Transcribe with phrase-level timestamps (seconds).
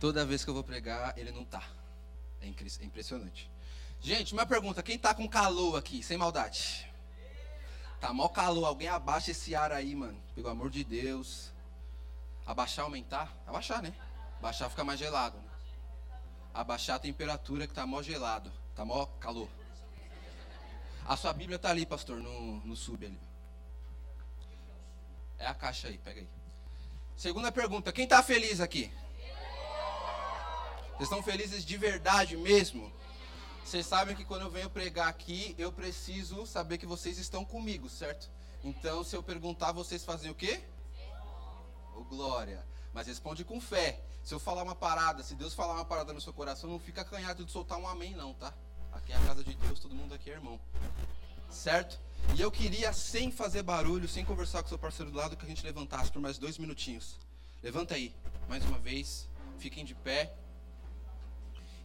[0.00, 1.62] Toda vez que eu vou pregar, ele não tá.
[2.40, 3.50] É, é impressionante.
[4.00, 6.90] Gente, uma pergunta: quem tá com calor aqui, sem maldade?
[8.00, 10.18] Tá mal calor, alguém abaixa esse ar aí, mano.
[10.34, 11.52] Pelo amor de Deus.
[12.46, 13.30] Abaixar, aumentar?
[13.46, 13.94] Abaixar, né?
[14.40, 15.36] Baixar fica mais gelado.
[15.36, 15.50] Né?
[16.54, 18.50] Abaixar a temperatura que tá mó gelado.
[18.74, 19.50] Tá mó calor.
[21.06, 23.20] A sua Bíblia tá ali, pastor, no, no sub ali.
[25.38, 26.28] É a caixa aí, pega aí.
[27.16, 28.90] Segunda pergunta: quem tá feliz aqui?
[31.00, 32.92] Vocês estão felizes de verdade mesmo?
[33.64, 37.88] Vocês sabem que quando eu venho pregar aqui, eu preciso saber que vocês estão comigo,
[37.88, 38.28] certo?
[38.62, 40.60] Então, se eu perguntar, vocês fazem o quê?
[41.96, 42.62] Oh, glória.
[42.92, 43.98] Mas responde com fé.
[44.22, 47.00] Se eu falar uma parada, se Deus falar uma parada no seu coração, não fica
[47.00, 48.52] acanhado de soltar um amém, não, tá?
[48.92, 50.60] Aqui é a casa de Deus, todo mundo aqui é irmão.
[51.48, 51.98] Certo?
[52.36, 55.48] E eu queria, sem fazer barulho, sem conversar com seu parceiro do lado, que a
[55.48, 57.18] gente levantasse por mais dois minutinhos.
[57.62, 58.14] Levanta aí,
[58.46, 59.26] mais uma vez.
[59.58, 60.36] Fiquem de pé.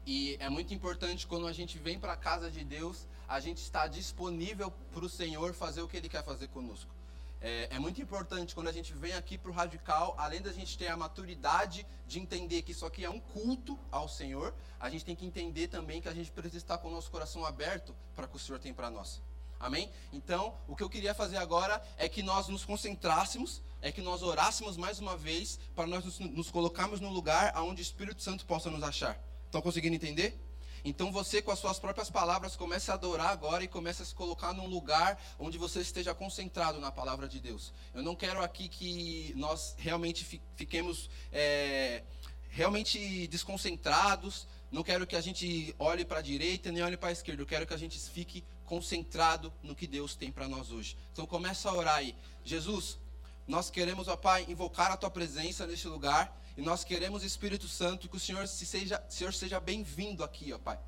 [0.05, 3.58] E é muito importante quando a gente vem para a casa de Deus, a gente
[3.58, 6.94] está disponível para o Senhor fazer o que Ele quer fazer conosco.
[7.42, 10.78] É, é muito importante quando a gente vem aqui para o radical, além da gente
[10.78, 15.03] ter a maturidade de entender que isso aqui é um culto ao Senhor, a gente
[15.03, 18.26] tem que entender também que a gente precisa estar com o nosso coração aberto para
[18.26, 19.22] o que o Senhor tem para nós.
[19.59, 19.89] Amém?
[20.14, 24.22] Então, o que eu queria fazer agora é que nós nos concentrássemos, é que nós
[24.22, 28.45] orássemos mais uma vez, para nós nos, nos colocarmos no lugar onde o Espírito Santo
[28.45, 29.20] possa nos achar.
[29.56, 30.38] Estão conseguindo entender?
[30.84, 34.14] Então você, com as suas próprias palavras, comece a adorar agora e comece a se
[34.14, 37.72] colocar num lugar onde você esteja concentrado na palavra de Deus.
[37.94, 40.26] Eu não quero aqui que nós realmente
[40.58, 42.03] fiquemos é,
[42.50, 44.45] realmente desconcentrados.
[44.70, 47.42] Não quero que a gente olhe para a direita nem olhe para a esquerda.
[47.42, 50.98] Eu quero que a gente fique concentrado no que Deus tem para nós hoje.
[51.14, 52.14] Então começa a orar aí.
[52.44, 53.00] Jesus,
[53.48, 56.42] nós queremos, ó Pai, invocar a tua presença neste lugar.
[56.58, 60.80] E nós queremos, Espírito Santo, que o Senhor seja, Senhor seja bem-vindo aqui, ó Pai.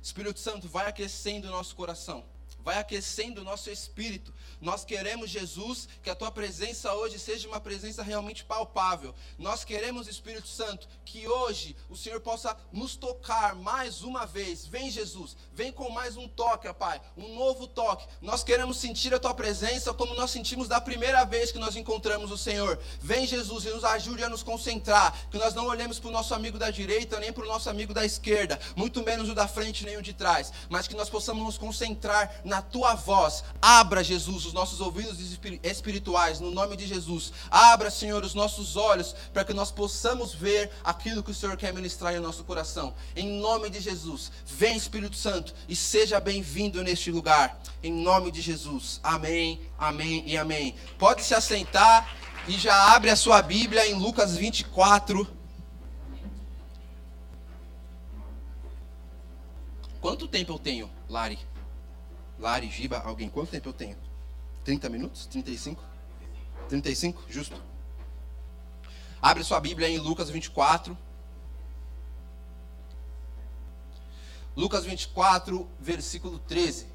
[0.00, 2.24] Espírito Santo, vai aquecendo o nosso coração
[2.66, 4.34] vai aquecendo o nosso espírito.
[4.60, 9.14] Nós queremos, Jesus, que a tua presença hoje seja uma presença realmente palpável.
[9.38, 14.66] Nós queremos, Espírito Santo, que hoje o Senhor possa nos tocar mais uma vez.
[14.66, 18.04] Vem, Jesus, vem com mais um toque, Pai, um novo toque.
[18.20, 22.32] Nós queremos sentir a tua presença como nós sentimos da primeira vez que nós encontramos
[22.32, 22.80] o Senhor.
[23.00, 26.34] Vem, Jesus, e nos ajude a nos concentrar, que nós não olhemos para o nosso
[26.34, 29.84] amigo da direita, nem para o nosso amigo da esquerda, muito menos o da frente,
[29.84, 33.44] nem o de trás, mas que nós possamos nos concentrar na na tua voz.
[33.60, 35.18] Abra, Jesus, os nossos ouvidos
[35.62, 37.30] espirituais, no nome de Jesus.
[37.50, 41.74] Abra, Senhor, os nossos olhos, para que nós possamos ver aquilo que o Senhor quer
[41.74, 42.94] ministrar em nosso coração.
[43.14, 44.32] Em nome de Jesus.
[44.46, 47.60] Vem, Espírito Santo, e seja bem-vindo neste lugar.
[47.82, 49.00] Em nome de Jesus.
[49.02, 50.74] Amém, amém e amém.
[50.98, 52.08] Pode se assentar
[52.48, 55.28] e já abre a sua Bíblia em Lucas 24.
[60.00, 61.38] Quanto tempo eu tenho, Lari?
[62.38, 63.28] Lari, Giba, alguém.
[63.28, 63.96] Quanto tempo eu tenho?
[64.64, 65.26] 30 minutos?
[65.26, 65.82] 35?
[66.68, 67.24] 35?
[67.28, 67.62] Justo.
[69.20, 70.96] Abre sua Bíblia em Lucas 24.
[74.54, 76.86] Lucas 24, versículo 13.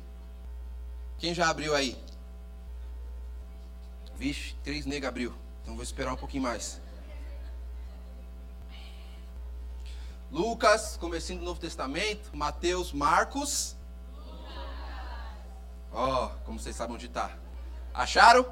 [1.18, 1.97] Quem já abriu aí?
[4.16, 5.34] Vixe, três nega abriu.
[5.62, 6.81] Então vou esperar um pouquinho mais.
[10.31, 13.75] Lucas, comecinho do Novo Testamento, Mateus, Marcos
[15.94, 17.31] Ó, oh, como vocês sabem onde está.
[17.94, 18.46] Acharam?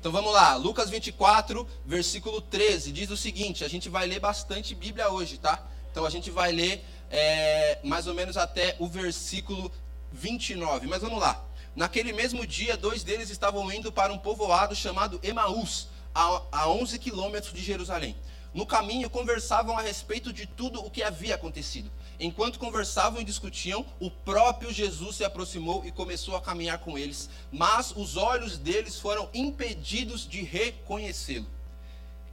[0.00, 4.74] Então vamos lá, Lucas 24, versículo 13, diz o seguinte: a gente vai ler bastante
[4.74, 5.64] Bíblia hoje, tá?
[5.90, 9.70] Então a gente vai ler é, mais ou menos até o versículo
[10.12, 10.86] 29.
[10.86, 11.42] Mas vamos lá.
[11.74, 16.98] Naquele mesmo dia, dois deles estavam indo para um povoado chamado Emaús, a, a 11
[16.98, 18.16] quilômetros de Jerusalém.
[18.54, 21.90] No caminho, conversavam a respeito de tudo o que havia acontecido.
[22.18, 27.28] Enquanto conversavam e discutiam, o próprio Jesus se aproximou e começou a caminhar com eles,
[27.52, 31.46] mas os olhos deles foram impedidos de reconhecê-lo.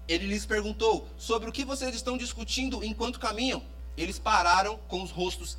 [0.08, 3.62] Ele lhes perguntou: Sobre o que vocês estão discutindo enquanto caminham?
[3.98, 5.58] Eles pararam com os rostos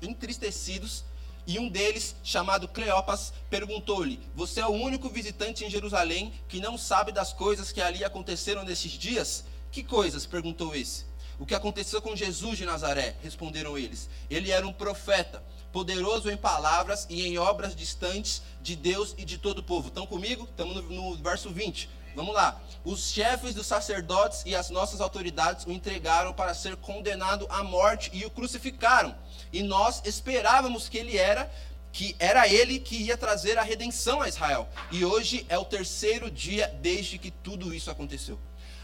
[0.00, 1.04] entristecidos
[1.46, 6.78] e um deles, chamado Cleopas, perguntou-lhe: Você é o único visitante em Jerusalém que não
[6.78, 9.44] sabe das coisas que ali aconteceram nesses dias?
[9.70, 10.26] Que coisas?
[10.26, 11.11] perguntou esse.
[11.38, 13.16] O que aconteceu com Jesus de Nazaré?
[13.22, 14.08] Responderam eles.
[14.30, 15.42] Ele era um profeta,
[15.72, 19.88] poderoso em palavras e em obras distantes de Deus e de todo o povo.
[19.88, 20.44] Estão comigo?
[20.44, 21.88] Estamos no, no verso 20.
[22.14, 22.60] Vamos lá.
[22.84, 28.10] Os chefes dos sacerdotes e as nossas autoridades o entregaram para ser condenado à morte
[28.12, 29.16] e o crucificaram.
[29.52, 31.50] E nós esperávamos que ele era
[31.92, 34.66] que era ele que ia trazer a redenção a Israel.
[34.90, 38.38] E hoje é o terceiro dia desde que tudo isso aconteceu.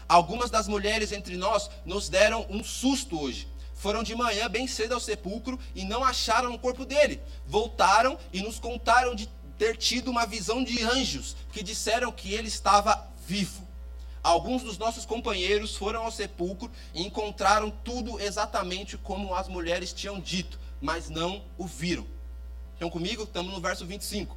[0.09, 3.47] Algumas das mulheres entre nós nos deram um susto hoje.
[3.75, 7.21] Foram de manhã bem cedo ao sepulcro e não acharam o corpo dele.
[7.45, 9.29] Voltaram e nos contaram de
[9.59, 13.67] ter tido uma visão de anjos que disseram que ele estava vivo.
[14.23, 20.19] Alguns dos nossos companheiros foram ao sepulcro e encontraram tudo exatamente como as mulheres tinham
[20.19, 22.07] dito, mas não o viram.
[22.73, 23.23] Estão comigo?
[23.23, 24.35] Estamos no verso 25.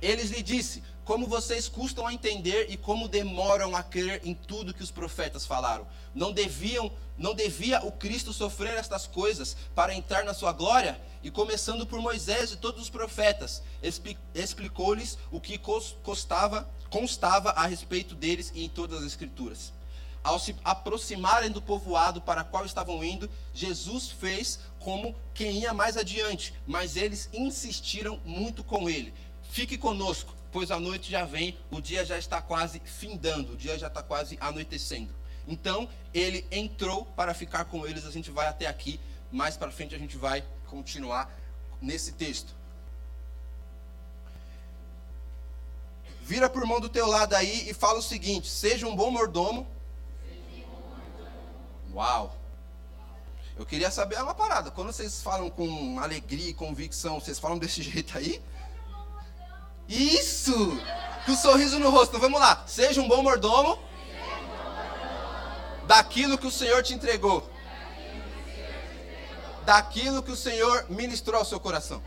[0.00, 4.72] Eles lhe disse: Como vocês custam a entender e como demoram a crer em tudo
[4.72, 5.86] que os profetas falaram.
[6.14, 10.98] Não deviam, não devia o Cristo sofrer estas coisas para entrar na sua glória?
[11.22, 13.62] E começando por Moisés e todos os profetas,
[14.34, 19.74] explicou-lhes o que costava, constava a respeito deles e em todas as escrituras.
[20.22, 25.98] Ao se aproximarem do povoado para qual estavam indo, Jesus fez como quem ia mais
[25.98, 29.12] adiante, mas eles insistiram muito com ele.
[29.50, 33.76] Fique conosco, pois a noite já vem, o dia já está quase findando, o dia
[33.76, 35.12] já está quase anoitecendo.
[35.48, 38.06] Então ele entrou para ficar com eles.
[38.06, 39.00] A gente vai até aqui,
[39.32, 41.28] mais para frente a gente vai continuar
[41.82, 42.54] nesse texto.
[46.22, 49.66] Vira por mão do teu lado aí e fala o seguinte: seja um bom mordomo.
[51.92, 52.32] Uau!
[53.58, 54.70] Eu queria saber uma parada.
[54.70, 58.40] Quando vocês falam com alegria e convicção, vocês falam desse jeito aí?
[59.88, 60.78] Isso!
[61.26, 62.18] Com um sorriso no rosto.
[62.18, 62.64] Vamos lá.
[62.66, 63.78] Seja um bom mordomo
[65.86, 67.48] daquilo que o Senhor te entregou.
[69.64, 72.02] Daquilo que o Senhor ministrou ao seu coração.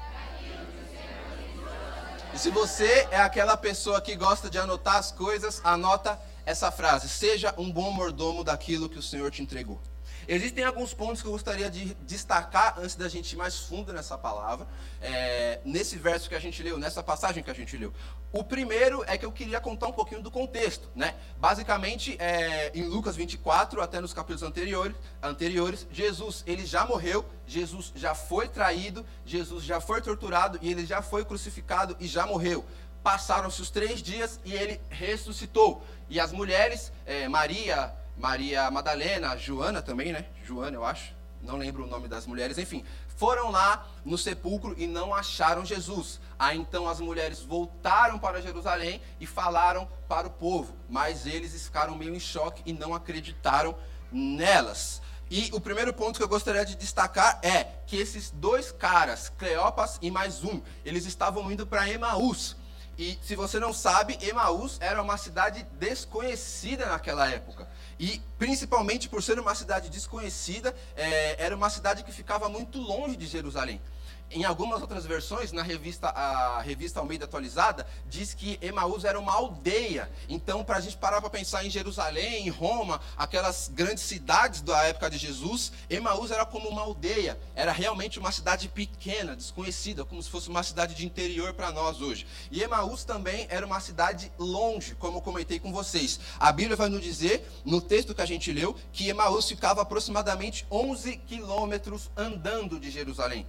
[2.33, 7.09] E se você é aquela pessoa que gosta de anotar as coisas, anota essa frase:
[7.09, 9.79] Seja um bom mordomo daquilo que o Senhor te entregou.
[10.27, 14.17] Existem alguns pontos que eu gostaria de destacar antes da gente ir mais fundo nessa
[14.17, 14.67] palavra,
[15.01, 17.93] é, nesse verso que a gente leu, nessa passagem que a gente leu.
[18.33, 21.15] O primeiro é que eu queria contar um pouquinho do contexto, né?
[21.37, 27.93] Basicamente, é, em Lucas 24, até nos capítulos anteriores, anteriores, Jesus, ele já morreu, Jesus
[27.95, 32.65] já foi traído, Jesus já foi torturado e ele já foi crucificado e já morreu.
[33.01, 35.81] Passaram-se os três dias e ele ressuscitou.
[36.09, 40.25] E as mulheres, é, Maria, Maria Madalena, Joana também, né?
[40.43, 41.15] Joana, eu acho.
[41.41, 42.83] Não lembro o nome das mulheres, enfim.
[43.15, 46.19] Foram lá no sepulcro e não acharam Jesus.
[46.37, 50.75] Aí então as mulheres voltaram para Jerusalém e falaram para o povo.
[50.89, 53.75] Mas eles ficaram meio em choque e não acreditaram
[54.11, 55.01] nelas.
[55.29, 59.99] E o primeiro ponto que eu gostaria de destacar é que esses dois caras, Cleopas
[60.01, 62.55] e mais um, eles estavam indo para Emaús.
[62.97, 67.67] E se você não sabe, Emaús era uma cidade desconhecida naquela época.
[67.99, 73.15] E principalmente por ser uma cidade desconhecida, é, era uma cidade que ficava muito longe
[73.15, 73.81] de Jerusalém.
[74.29, 79.33] Em algumas outras versões, na revista, a revista Almeida Atualizada, diz que Emaús era uma
[79.33, 80.11] aldeia.
[80.27, 84.83] Então, para a gente parar para pensar em Jerusalém, em Roma, aquelas grandes cidades da
[84.83, 87.39] época de Jesus, Emaús era como uma aldeia.
[87.55, 92.01] Era realmente uma cidade pequena, desconhecida, como se fosse uma cidade de interior para nós
[92.01, 92.27] hoje.
[92.51, 96.19] E Emaús também era uma cidade longe, como eu comentei com vocês.
[96.37, 100.67] A Bíblia vai nos dizer, no texto que a gente leu, que Emaús ficava aproximadamente
[100.69, 103.47] 11 quilômetros andando de Jerusalém.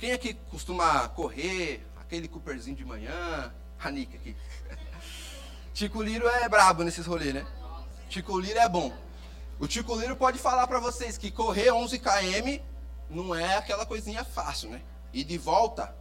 [0.00, 3.52] Quem aqui costuma correr, aquele Cooperzinho de manhã?
[3.78, 4.34] A Nick aqui.
[5.74, 7.46] Tico Liro é brabo nesses rolês, né?
[8.08, 8.90] Tico Liro é bom.
[9.58, 12.62] O Tico Liro pode falar para vocês que correr 11 km
[13.10, 14.80] não é aquela coisinha fácil, né?
[15.12, 15.94] E de volta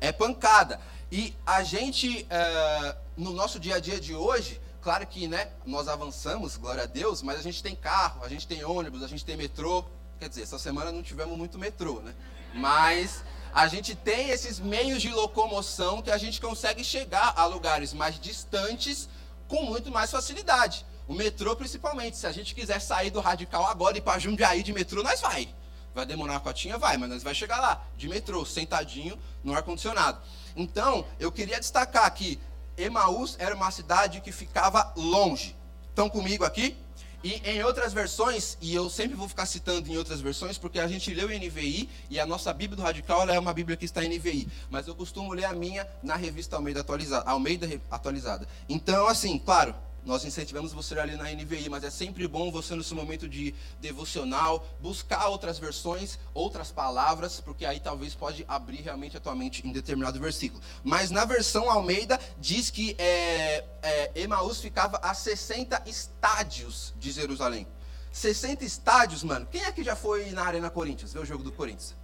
[0.00, 0.80] é pancada.
[1.10, 5.86] E a gente, uh, no nosso dia a dia de hoje, claro que né, nós
[5.86, 9.24] avançamos, glória a Deus, mas a gente tem carro, a gente tem ônibus, a gente
[9.24, 9.84] tem metrô.
[10.18, 12.12] Quer dizer, essa semana não tivemos muito metrô, né?
[12.54, 17.92] Mas a gente tem esses meios de locomoção que a gente consegue chegar a lugares
[17.92, 19.08] mais distantes
[19.48, 20.84] com muito mais facilidade.
[21.06, 22.16] O metrô, principalmente.
[22.16, 25.20] Se a gente quiser sair do radical agora e ir para Jundiaí de metrô, nós
[25.20, 25.48] vai.
[25.94, 26.76] Vai demorar uma cotinha?
[26.76, 30.20] Vai, mas nós vai chegar lá, de metrô, sentadinho no ar-condicionado.
[30.54, 32.38] Então, eu queria destacar que
[32.76, 35.56] Emaús era uma cidade que ficava longe.
[35.88, 36.76] Estão comigo aqui?
[37.22, 40.86] E em outras versões, e eu sempre vou ficar citando em outras versões, porque a
[40.86, 44.04] gente leu em NVI e a nossa Bíblia do Radical é uma Bíblia que está
[44.04, 44.48] em NVI.
[44.70, 47.28] Mas eu costumo ler a minha na revista Almeida atualizada.
[47.28, 48.46] Almeida atualizada.
[48.68, 49.74] Então, assim, claro,
[50.04, 54.66] nós incentivamos você ali na NVI, mas é sempre bom você, nesse momento de devocional,
[54.80, 59.72] buscar outras versões, outras palavras, porque aí talvez pode abrir realmente a tua mente em
[59.72, 60.62] determinado versículo.
[60.82, 67.66] Mas na versão Almeida, diz que é, é, Emaús ficava a 60 estádios de Jerusalém.
[68.10, 69.46] 60 estádios, mano.
[69.50, 71.94] Quem aqui já foi na Arena Corinthians, ver o jogo do Corinthians?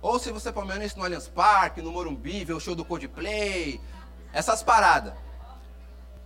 [0.00, 3.80] Ou se você é palmeirense no Allianz Parque, no Morumbi, ver o show do Coldplay,
[4.32, 5.12] essas paradas.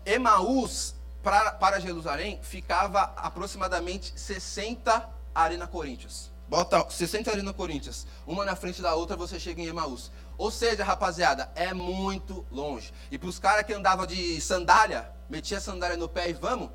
[0.04, 6.30] Emaús para, para Jerusalém ficava aproximadamente 60 Arena Corinthians.
[6.48, 10.10] Bota 60 Arena Corinthians, uma na frente da outra, você chega em Emaús.
[10.36, 12.92] Ou seja, rapaziada, é muito longe.
[13.10, 16.68] E para os caras que andavam de sandália, metia sandália no pé e vamos,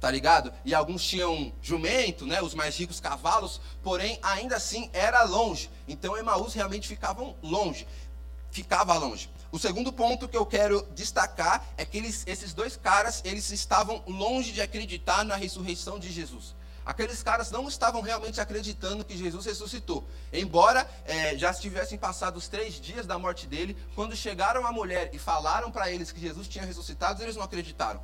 [0.00, 0.52] tá ligado?
[0.64, 2.42] E alguns tinham jumento, né?
[2.42, 5.70] Os mais ricos cavalos, porém ainda assim era longe.
[5.86, 7.86] Então Emaús realmente ficavam longe,
[8.50, 9.30] ficava longe.
[9.52, 14.02] O segundo ponto que eu quero destacar é que eles, esses dois caras eles estavam
[14.06, 16.54] longe de acreditar na ressurreição de Jesus.
[16.86, 20.08] Aqueles caras não estavam realmente acreditando que Jesus ressuscitou.
[20.32, 25.10] Embora é, já tivessem passado os três dias da morte dele, quando chegaram a mulher
[25.12, 28.02] e falaram para eles que Jesus tinha ressuscitado, eles não acreditaram.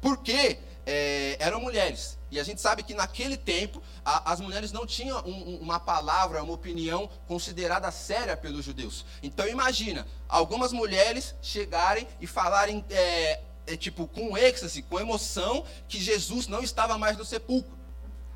[0.00, 2.18] Porque é, eram mulheres.
[2.30, 6.42] E a gente sabe que naquele tempo a, as mulheres não tinham um, uma palavra,
[6.42, 9.04] uma opinião considerada séria pelos judeus.
[9.22, 15.98] Então imagina, algumas mulheres chegarem e falarem, é, é, tipo, com êxtase, com emoção, que
[15.98, 17.78] Jesus não estava mais no sepulcro.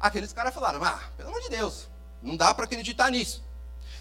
[0.01, 1.89] Aqueles caras falaram, ah, pelo amor de Deus,
[2.21, 3.44] não dá para acreditar nisso.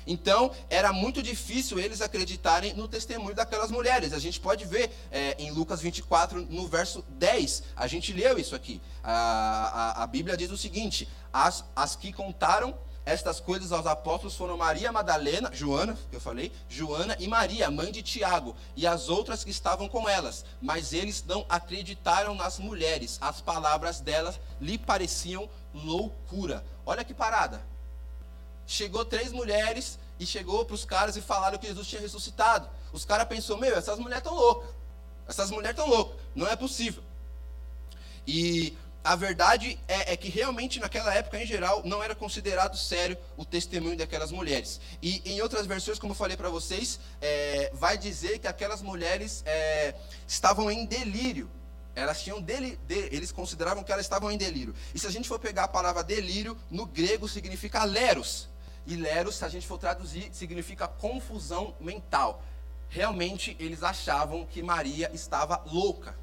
[0.05, 4.13] Então, era muito difícil eles acreditarem no testemunho daquelas mulheres.
[4.13, 8.55] A gente pode ver é, em Lucas 24, no verso 10, a gente leu isso
[8.55, 8.81] aqui.
[9.03, 14.35] A, a, a Bíblia diz o seguinte: as, as que contaram estas coisas aos apóstolos
[14.35, 19.09] foram Maria Madalena, Joana, que eu falei, Joana e Maria, mãe de Tiago, e as
[19.09, 20.45] outras que estavam com elas.
[20.61, 23.17] Mas eles não acreditaram nas mulheres.
[23.21, 26.63] As palavras delas lhe pareciam loucura.
[26.85, 27.72] Olha que parada.
[28.65, 32.69] Chegou três mulheres e chegou para os caras e falaram que Jesus tinha ressuscitado.
[32.91, 34.69] Os caras pensou, meu, essas mulheres estão loucas.
[35.27, 36.15] Essas mulheres estão loucas.
[36.35, 37.03] Não é possível.
[38.25, 43.17] E a verdade é, é, que realmente naquela época, em geral, não era considerado sério
[43.35, 44.79] o testemunho daquelas mulheres.
[45.01, 49.43] E em outras versões, como eu falei para vocês, é, vai dizer que aquelas mulheres
[49.45, 49.93] é,
[50.25, 51.51] estavam em delírio.
[51.95, 54.73] Elas tinham deli, de, eles consideravam que elas estavam em delírio.
[54.95, 58.47] E se a gente for pegar a palavra delírio, no grego significa leros.
[58.85, 62.43] E leros, se a gente for traduzir, significa confusão mental.
[62.89, 66.15] Realmente eles achavam que Maria estava louca.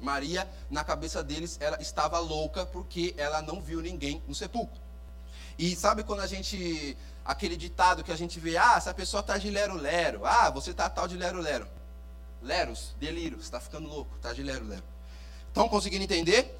[0.00, 4.78] Maria, na cabeça deles, ela estava louca porque ela não viu ninguém no sepulcro.
[5.58, 6.96] E sabe quando a gente.
[7.24, 10.88] Aquele ditado que a gente vê, ah, essa pessoa está de lero-lero, ah, você está
[10.88, 11.66] tal de lero-lero.
[12.40, 14.84] Leros, delírio, você está ficando louco, está de lero-lero.
[15.48, 16.56] Estão conseguindo entender?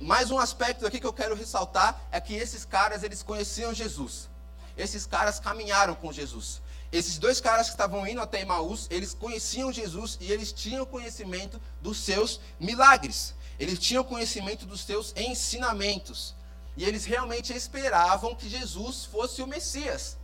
[0.00, 4.28] Mais um aspecto aqui que eu quero ressaltar é que esses caras, eles conheciam Jesus.
[4.76, 6.60] Esses caras caminharam com Jesus.
[6.92, 11.60] Esses dois caras que estavam indo até Emaús, eles conheciam Jesus e eles tinham conhecimento
[11.82, 13.34] dos seus milagres.
[13.58, 16.34] Eles tinham conhecimento dos seus ensinamentos.
[16.76, 20.16] E eles realmente esperavam que Jesus fosse o Messias.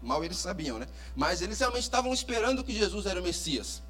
[0.00, 0.86] Mal eles sabiam, né?
[1.14, 3.82] Mas eles realmente estavam esperando que Jesus era o Messias.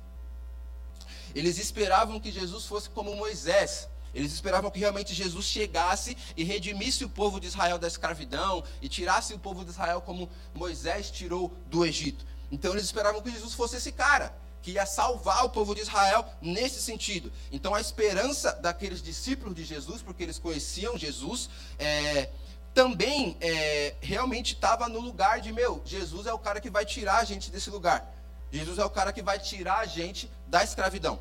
[1.34, 7.04] Eles esperavam que Jesus fosse como Moisés, eles esperavam que realmente Jesus chegasse e redimisse
[7.04, 11.52] o povo de Israel da escravidão e tirasse o povo de Israel como Moisés tirou
[11.66, 12.24] do Egito.
[12.50, 16.24] Então eles esperavam que Jesus fosse esse cara, que ia salvar o povo de Israel
[16.40, 17.30] nesse sentido.
[17.52, 21.48] Então a esperança daqueles discípulos de Jesus, porque eles conheciam Jesus,
[21.78, 22.30] é,
[22.74, 27.18] também é, realmente estava no lugar de: meu, Jesus é o cara que vai tirar
[27.18, 28.14] a gente desse lugar.
[28.50, 31.18] Jesus é o cara que vai tirar a gente da escravidão.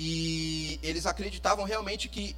[0.00, 2.36] E eles acreditavam realmente que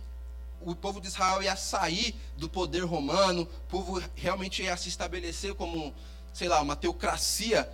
[0.62, 5.54] o povo de Israel ia sair do poder romano, o povo realmente ia se estabelecer
[5.54, 5.94] como,
[6.32, 7.70] sei lá, uma teocracia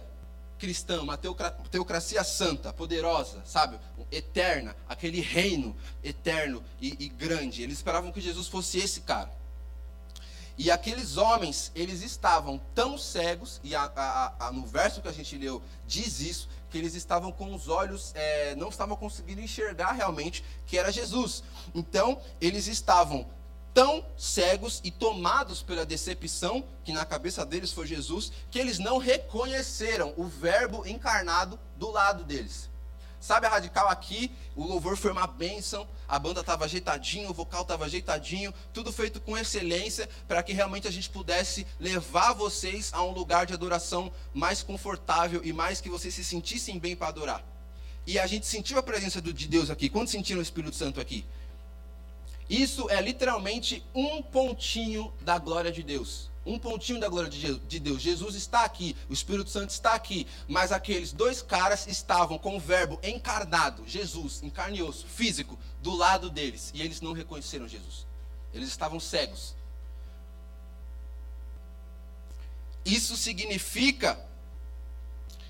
[0.59, 3.79] cristã, uma teocracia santa, poderosa, sabe?
[4.11, 7.63] Eterna, aquele reino eterno e, e grande.
[7.63, 9.31] Eles esperavam que Jesus fosse esse cara.
[10.59, 15.13] E aqueles homens, eles estavam tão cegos, e a, a, a, no verso que a
[15.13, 19.93] gente leu diz isso, que eles estavam com os olhos, é, não estavam conseguindo enxergar
[19.93, 21.43] realmente que era Jesus.
[21.75, 23.27] Então, eles estavam
[23.73, 28.99] tão cegos e tomados pela decepção, que na cabeça deles foi Jesus, que eles não
[28.99, 32.69] reconheceram o Verbo encarnado do lado deles.
[33.27, 34.31] Sabe a radical aqui?
[34.55, 39.21] O louvor foi uma bênção, a banda estava ajeitadinho, o vocal estava ajeitadinho, tudo feito
[39.21, 44.13] com excelência, para que realmente a gente pudesse levar vocês a um lugar de adoração
[44.33, 47.45] mais confortável e mais que vocês se sentissem bem para adorar.
[48.07, 49.89] E a gente sentiu a presença de Deus aqui.
[49.89, 51.27] Quando sentiram o Espírito Santo aqui?
[52.49, 58.01] Isso é literalmente um pontinho da glória de Deus um pontinho da glória de Deus.
[58.01, 62.61] Jesus está aqui, o Espírito Santo está aqui, mas aqueles dois caras estavam com o
[62.61, 67.67] verbo encarnado, Jesus, em carne e osso, físico, do lado deles, e eles não reconheceram
[67.67, 68.07] Jesus.
[68.55, 69.55] Eles estavam cegos.
[72.85, 74.25] Isso significa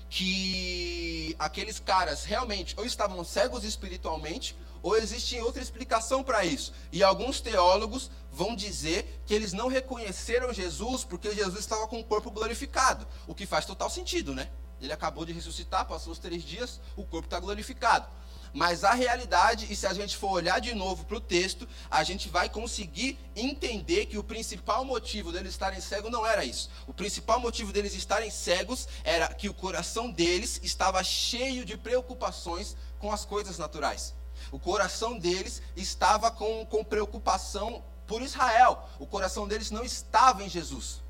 [0.09, 6.73] que aqueles caras realmente ou estavam cegos espiritualmente, ou existe outra explicação para isso?
[6.91, 12.03] E alguns teólogos vão dizer que eles não reconheceram Jesus porque Jesus estava com o
[12.03, 14.49] corpo glorificado, o que faz total sentido, né?
[14.79, 18.07] Ele acabou de ressuscitar, passou os três dias, o corpo está glorificado.
[18.53, 22.03] Mas a realidade, e se a gente for olhar de novo para o texto, a
[22.03, 26.69] gente vai conseguir entender que o principal motivo deles estarem cegos não era isso.
[26.87, 32.75] O principal motivo deles estarem cegos era que o coração deles estava cheio de preocupações
[32.99, 34.15] com as coisas naturais.
[34.51, 38.87] O coração deles estava com, com preocupação por Israel.
[38.99, 41.01] O coração deles não estava em Jesus.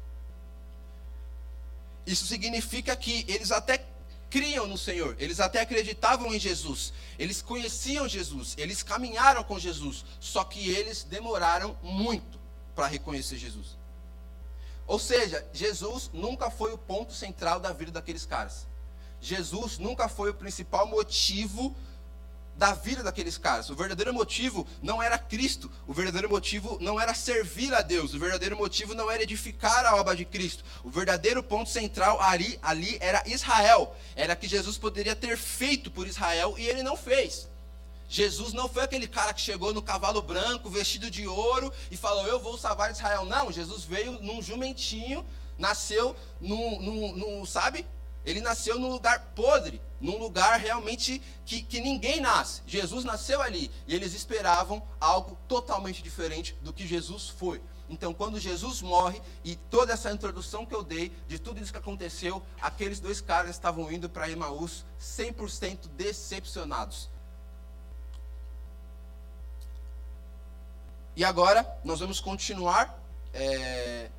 [2.06, 3.86] Isso significa que eles até
[4.30, 10.04] criam no Senhor, eles até acreditavam em Jesus, eles conheciam Jesus, eles caminharam com Jesus,
[10.20, 12.40] só que eles demoraram muito
[12.76, 13.78] para reconhecer Jesus.
[14.86, 18.66] Ou seja, Jesus nunca foi o ponto central da vida daqueles caras.
[19.20, 21.76] Jesus nunca foi o principal motivo
[22.58, 23.70] da vida daqueles caras.
[23.70, 28.20] O verdadeiro motivo não era Cristo, o verdadeiro motivo não era servir a Deus, o
[28.20, 30.64] verdadeiro motivo não era edificar a obra de Cristo.
[30.84, 33.96] O verdadeiro ponto central ali, ali era Israel.
[34.16, 37.48] Era que Jesus poderia ter feito por Israel e ele não fez.
[38.10, 42.26] Jesus não foi aquele cara que chegou no cavalo branco, vestido de ouro e falou:
[42.26, 43.26] Eu vou salvar Israel.
[43.26, 45.26] Não, Jesus veio num jumentinho,
[45.58, 47.86] nasceu num, num, num sabe?
[48.28, 52.62] Ele nasceu num lugar podre, num lugar realmente que, que ninguém nasce.
[52.68, 57.62] Jesus nasceu ali e eles esperavam algo totalmente diferente do que Jesus foi.
[57.90, 61.78] Então, quando Jesus morre e toda essa introdução que eu dei de tudo isso que
[61.78, 67.10] aconteceu, aqueles dois caras estavam indo para Emaús 100% decepcionados.
[71.16, 73.02] E agora nós vamos continuar
[73.34, 74.12] é,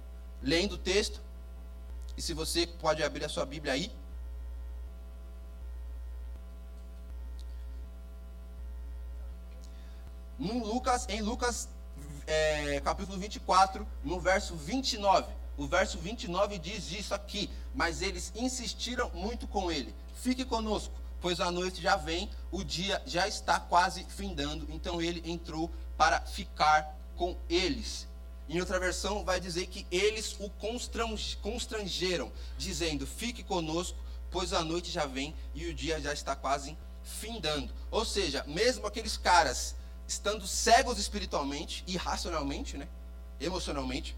[0.42, 1.27] lendo o texto.
[2.18, 3.92] E se você pode abrir a sua Bíblia aí.
[10.36, 11.68] No Lucas, em Lucas
[12.26, 15.32] é, capítulo 24, no verso 29.
[15.56, 17.48] O verso 29 diz isso aqui.
[17.72, 19.94] Mas eles insistiram muito com ele.
[20.16, 24.66] Fique conosco, pois a noite já vem, o dia já está quase findando.
[24.70, 28.08] Então ele entrou para ficar com eles.
[28.48, 30.50] Em outra versão, vai dizer que eles o
[31.42, 33.98] constrangeram, dizendo: Fique conosco,
[34.30, 37.72] pois a noite já vem e o dia já está quase findando.
[37.90, 39.74] Ou seja, mesmo aqueles caras
[40.06, 42.88] estando cegos espiritualmente e racionalmente, né,
[43.38, 44.16] emocionalmente,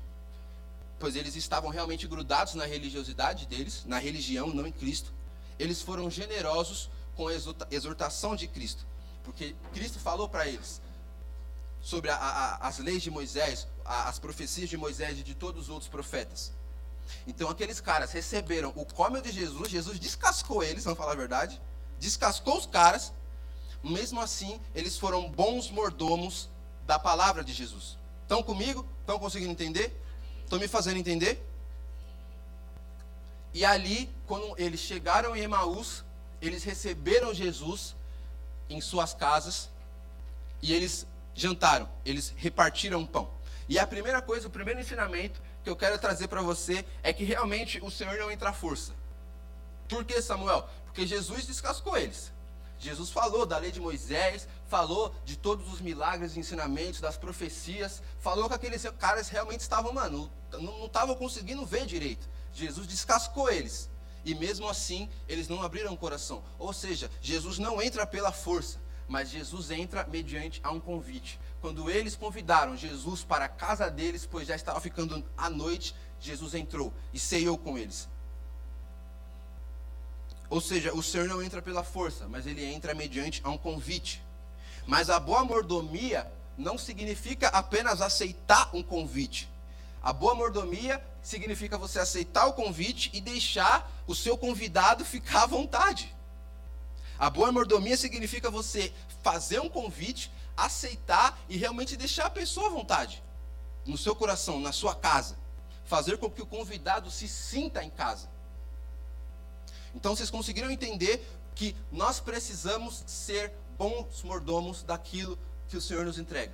[0.98, 5.12] pois eles estavam realmente grudados na religiosidade deles, na religião, não em Cristo,
[5.58, 7.32] eles foram generosos com a
[7.70, 8.86] exortação de Cristo,
[9.24, 10.80] porque Cristo falou para eles:
[11.82, 15.68] sobre a, a, as leis de Moisés, as profecias de Moisés e de todos os
[15.68, 16.52] outros profetas.
[17.26, 21.60] Então aqueles caras receberam o cómio de Jesus, Jesus descascou eles, vamos falar a verdade,
[21.98, 23.12] descascou os caras,
[23.82, 26.48] mesmo assim eles foram bons mordomos
[26.86, 27.98] da palavra de Jesus.
[28.22, 28.86] Estão comigo?
[29.00, 30.00] Estão conseguindo entender?
[30.44, 31.44] Estão me fazendo entender?
[33.52, 36.04] E ali, quando eles chegaram em Emaús,
[36.40, 37.96] eles receberam Jesus
[38.68, 39.68] em suas casas
[40.62, 43.28] e eles jantaram, eles repartiram pão.
[43.70, 47.22] E a primeira coisa, o primeiro ensinamento que eu quero trazer para você é que
[47.22, 48.92] realmente o Senhor não entra à força.
[49.88, 50.68] Por que, Samuel?
[50.86, 52.32] Porque Jesus descascou eles.
[52.80, 58.02] Jesus falou da lei de Moisés, falou de todos os milagres e ensinamentos, das profecias,
[58.18, 62.28] falou que aqueles caras realmente estavam, mano, não estavam conseguindo ver direito.
[62.52, 63.88] Jesus descascou eles.
[64.24, 66.42] E mesmo assim, eles não abriram o coração.
[66.58, 68.80] Ou seja, Jesus não entra pela força
[69.10, 71.38] mas Jesus entra mediante a um convite.
[71.60, 76.54] Quando eles convidaram Jesus para a casa deles, pois já estava ficando à noite, Jesus
[76.54, 78.08] entrou e ceiou com eles.
[80.48, 84.22] Ou seja, o Senhor não entra pela força, mas ele entra mediante a um convite.
[84.86, 89.48] Mas a boa mordomia não significa apenas aceitar um convite.
[90.02, 95.46] A boa mordomia significa você aceitar o convite e deixar o seu convidado ficar à
[95.46, 96.14] vontade.
[97.18, 98.92] A boa mordomia significa você
[99.22, 100.32] fazer um convite,
[100.64, 103.22] aceitar e realmente deixar a pessoa à vontade.
[103.86, 105.38] No seu coração, na sua casa.
[105.84, 108.28] Fazer com que o convidado se sinta em casa.
[109.94, 116.18] Então vocês conseguiram entender que nós precisamos ser bons mordomos daquilo que o Senhor nos
[116.18, 116.52] entrega.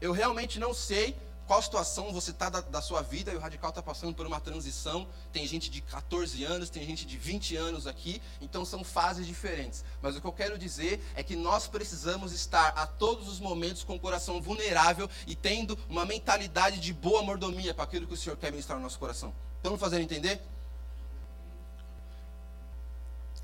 [0.00, 1.16] Eu realmente não sei
[1.52, 4.40] qual situação você está da, da, sua vida, e o Radical está passando por uma
[4.40, 5.06] transição.
[5.34, 9.84] Tem gente de 14 anos, tem gente de 20 anos aqui, então são fases diferentes.
[10.00, 13.84] Mas o que eu quero dizer é que nós precisamos estar a todos os momentos
[13.84, 18.16] com o coração vulnerável e tendo uma mentalidade de boa mordomia para aquilo que o
[18.16, 19.34] Senhor quer ministrar no nosso coração.
[19.62, 20.40] Me fazendo entender?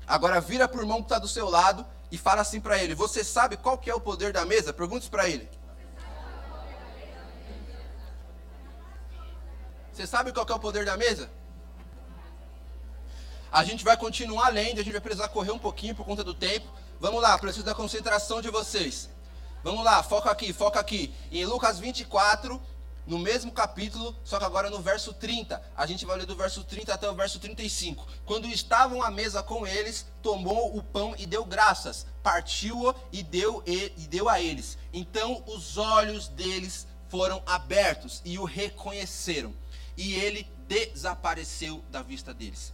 [0.07, 3.23] Agora vira por mão que está do seu lado e fala assim para ele: Você
[3.23, 4.73] sabe qual que é o poder da mesa?
[4.73, 5.47] Pergunte para ele.
[9.99, 11.29] Você sabe qual é o poder da mesa?
[13.51, 16.33] A gente vai continuar lendo, a gente vai precisar correr um pouquinho por conta do
[16.33, 16.71] tempo.
[17.01, 19.09] Vamos lá, preciso da concentração de vocês.
[19.61, 21.13] Vamos lá, foca aqui, foca aqui.
[21.29, 22.61] Em Lucas 24,
[23.05, 25.61] no mesmo capítulo, só que agora no verso 30.
[25.75, 28.07] A gente vai ler do verso 30 até o verso 35.
[28.25, 33.61] Quando estavam à mesa com eles, tomou o pão e deu graças, partiu-o e deu,
[33.65, 34.77] e deu a eles.
[34.93, 39.53] Então os olhos deles foram abertos e o reconheceram.
[39.99, 42.73] E ele desapareceu da vista deles.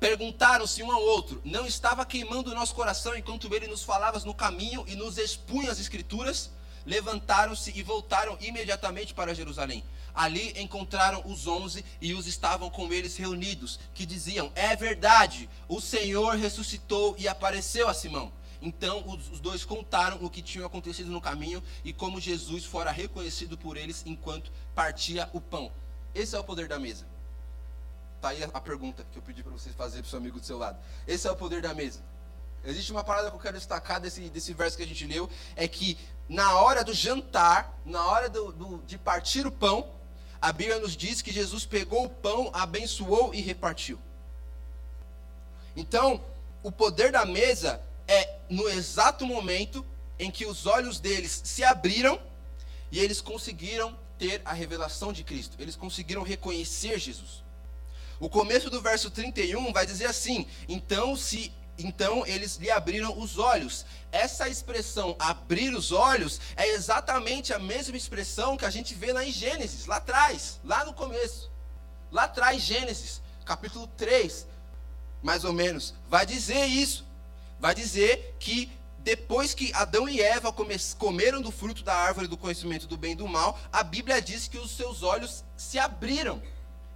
[0.00, 4.34] Perguntaram-se um ao outro: Não estava queimando o nosso coração enquanto ele nos falava no
[4.34, 6.50] caminho e nos expunha as Escrituras?
[6.86, 9.84] levantaram-se e voltaram imediatamente para Jerusalém.
[10.14, 15.80] Ali encontraram os onze e os estavam com eles reunidos, que diziam: É verdade, o
[15.80, 18.32] Senhor ressuscitou e apareceu a Simão.
[18.60, 23.56] Então os dois contaram o que tinha acontecido no caminho e como Jesus fora reconhecido
[23.56, 25.70] por eles enquanto partia o pão.
[26.14, 27.06] Esse é o poder da mesa.
[28.20, 30.46] Tá aí a pergunta que eu pedi para vocês fazerem para o seu amigo do
[30.46, 30.78] seu lado.
[31.06, 32.00] Esse é o poder da mesa.
[32.64, 35.68] Existe uma parada que eu quero destacar desse, desse verso que a gente leu, é
[35.68, 35.96] que
[36.28, 39.88] na hora do jantar, na hora do, do, de partir o pão,
[40.40, 43.98] a Bíblia nos diz que Jesus pegou o pão, abençoou e repartiu.
[45.76, 46.20] Então,
[46.62, 47.80] o poder da mesa
[48.48, 49.84] no exato momento
[50.18, 52.20] em que os olhos deles se abriram
[52.90, 57.44] e eles conseguiram ter a revelação de Cristo, eles conseguiram reconhecer Jesus.
[58.18, 63.38] O começo do verso 31 vai dizer assim: Então se então eles lhe abriram os
[63.38, 63.84] olhos.
[64.10, 69.24] Essa expressão abrir os olhos é exatamente a mesma expressão que a gente vê lá
[69.24, 71.50] em Gênesis, lá atrás, lá no começo.
[72.10, 74.46] Lá atrás, Gênesis, capítulo 3,
[75.22, 77.04] mais ou menos, vai dizer isso.
[77.58, 80.52] Vai dizer que depois que Adão e Eva
[80.98, 84.48] comeram do fruto da árvore do conhecimento do bem e do mal, a Bíblia diz
[84.48, 86.42] que os seus olhos se abriram.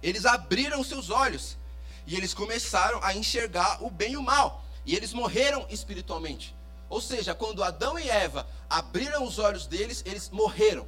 [0.03, 1.57] Eles abriram os seus olhos.
[2.05, 4.65] E eles começaram a enxergar o bem e o mal.
[4.85, 6.53] E eles morreram espiritualmente.
[6.89, 10.85] Ou seja, quando Adão e Eva abriram os olhos deles, eles morreram,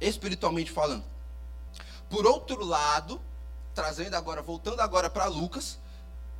[0.00, 1.04] espiritualmente falando.
[2.10, 3.20] Por outro lado,
[3.74, 5.78] trazendo agora, voltando agora para Lucas,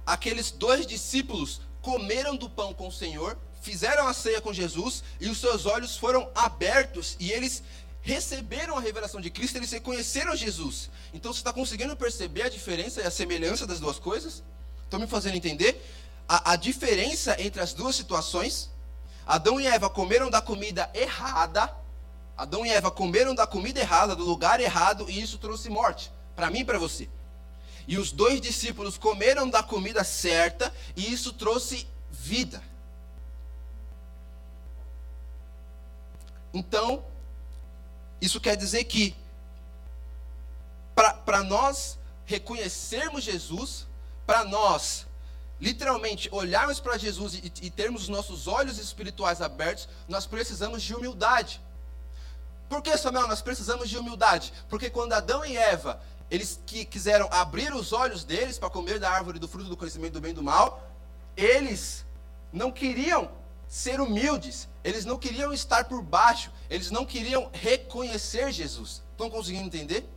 [0.05, 5.29] aqueles dois discípulos comeram do pão com o Senhor, fizeram a ceia com Jesus e
[5.29, 7.62] os seus olhos foram abertos e eles
[8.01, 10.90] receberam a revelação de Cristo, eles reconheceram Jesus.
[11.12, 14.42] Então você está conseguindo perceber a diferença e a semelhança das duas coisas?
[14.85, 15.81] Estão me fazendo entender?
[16.29, 18.70] a, a diferença entre as duas situações.
[19.27, 21.75] Adão e Eva comeram da comida errada.
[22.37, 26.12] Adão e Eva comeram da comida errada, do lugar errado, e isso trouxe morte.
[26.35, 27.09] Para mim e para você.
[27.87, 32.62] E os dois discípulos comeram da comida certa, e isso trouxe vida.
[36.53, 37.05] Então,
[38.20, 39.14] isso quer dizer que,
[40.94, 43.87] para nós reconhecermos Jesus,
[44.27, 45.07] para nós
[45.61, 50.94] literalmente olharmos para Jesus e, e termos os nossos olhos espirituais abertos, nós precisamos de
[50.94, 51.61] humildade.
[52.68, 54.53] Por que, Samuel, nós precisamos de humildade?
[54.68, 56.01] Porque quando Adão e Eva,
[56.35, 60.14] eles que quiseram abrir os olhos deles para comer da árvore do fruto do conhecimento
[60.14, 60.90] do bem e do mal,
[61.37, 62.05] eles
[62.53, 63.31] não queriam
[63.68, 69.01] ser humildes, eles não queriam estar por baixo, eles não queriam reconhecer Jesus.
[69.12, 70.09] Estão conseguindo entender?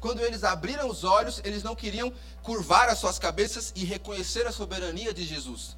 [0.00, 2.10] Quando eles abriram os olhos, eles não queriam
[2.42, 5.76] curvar as suas cabeças e reconhecer a soberania de Jesus.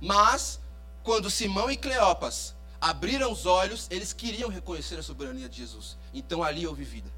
[0.00, 0.58] Mas,
[1.02, 5.98] quando Simão e Cleopas abriram os olhos, eles queriam reconhecer a soberania de Jesus.
[6.14, 7.17] Então ali houve vida.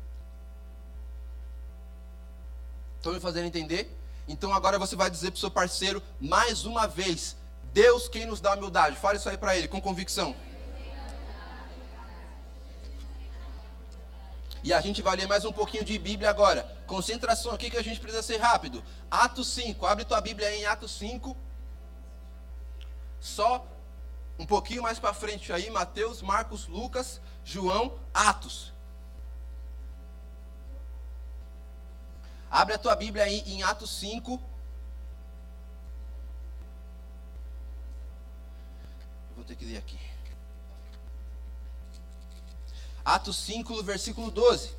[3.01, 3.99] Estão me fazendo entender?
[4.29, 7.35] Então agora você vai dizer para o seu parceiro mais uma vez:
[7.73, 8.97] Deus quem nos dá humildade.
[8.97, 10.37] Fale isso aí para ele com convicção.
[14.63, 16.71] E a gente vai ler mais um pouquinho de Bíblia agora.
[16.87, 18.85] Concentração aqui que a gente precisa ser rápido.
[19.11, 19.87] Atos 5.
[19.87, 21.35] Abre tua Bíblia aí em Atos 5.
[23.19, 23.67] Só
[24.39, 28.75] um pouquinho mais para frente aí, Mateus, Marcos, Lucas, João, Atos.
[32.51, 34.43] Abre a tua Bíblia aí em Atos 5.
[39.37, 39.99] Vou ter que ler aqui.
[43.05, 44.75] Atos 5, versículo 12.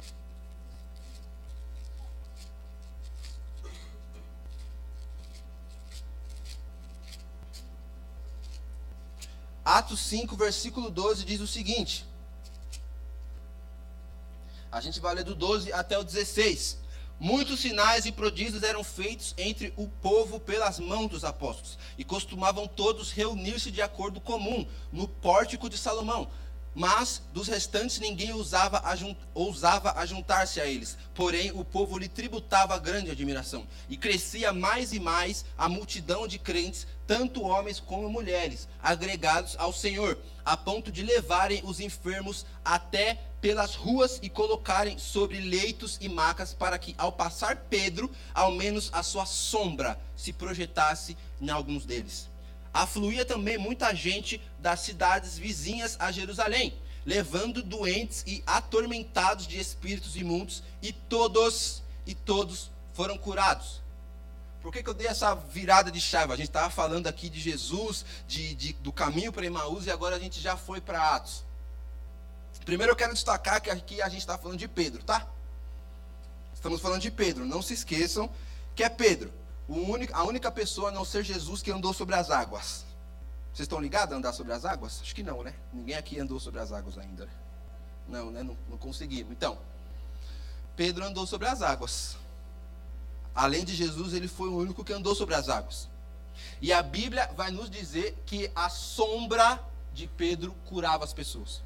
[9.64, 12.06] Atos 5, versículo 12 diz o seguinte.
[14.70, 16.78] A gente vai ler do 12 até o 16.
[17.24, 22.68] Muitos sinais e prodígios eram feitos entre o povo pelas mãos dos apóstolos, e costumavam
[22.68, 26.28] todos reunir-se de acordo comum no pórtico de Salomão.
[26.74, 28.82] Mas dos restantes ninguém ousava,
[29.36, 30.98] ousava ajuntar-se a eles.
[31.14, 33.68] Porém, o povo lhe tributava grande admiração.
[33.88, 39.72] E crescia mais e mais a multidão de crentes, tanto homens como mulheres, agregados ao
[39.72, 46.08] Senhor, a ponto de levarem os enfermos até pelas ruas e colocarem sobre leitos e
[46.08, 51.86] macas, para que, ao passar Pedro, ao menos a sua sombra se projetasse em alguns
[51.86, 52.30] deles.
[52.74, 56.74] Afluía também muita gente das cidades vizinhas a Jerusalém,
[57.06, 63.81] levando doentes e atormentados de espíritos imundos, e todos e todos foram curados.
[64.62, 66.34] Por que, que eu dei essa virada de chave?
[66.34, 70.16] A gente estava falando aqui de Jesus, de, de do caminho para Emaús, e agora
[70.16, 71.44] a gente já foi para Atos.
[72.64, 75.28] Primeiro eu quero destacar que aqui a gente está falando de Pedro, tá?
[76.54, 77.44] Estamos falando de Pedro.
[77.44, 78.30] Não se esqueçam
[78.76, 79.34] que é Pedro,
[79.68, 82.86] único, a única pessoa a não ser Jesus que andou sobre as águas.
[83.52, 85.00] Vocês estão ligados a andar sobre as águas?
[85.02, 85.54] Acho que não, né?
[85.74, 87.28] Ninguém aqui andou sobre as águas ainda.
[88.08, 88.44] Não, né?
[88.44, 89.32] Não, não conseguimos.
[89.32, 89.58] Então,
[90.76, 92.16] Pedro andou sobre as águas.
[93.34, 95.90] Além de Jesus, ele foi o único que andou sobre as águas.
[96.62, 99.60] E a Bíblia vai nos dizer que a sombra
[99.94, 101.62] de Pedro curava as pessoas.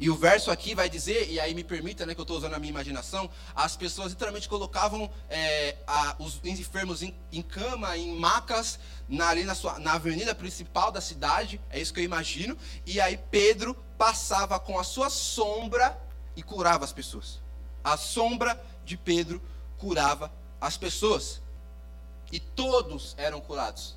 [0.00, 2.54] E o verso aqui vai dizer, e aí me permita, né, que eu estou usando
[2.54, 8.18] a minha imaginação, as pessoas literalmente colocavam é, a, os enfermos em, em, cama, em
[8.18, 12.56] macas, na, ali na, sua, na avenida principal da cidade, é isso que eu imagino,
[12.86, 16.00] e aí Pedro passava com a sua sombra
[16.34, 17.38] e curava as pessoas.
[17.84, 19.40] A sombra de Pedro
[19.78, 21.40] curava as pessoas.
[22.32, 23.96] E todos eram curados.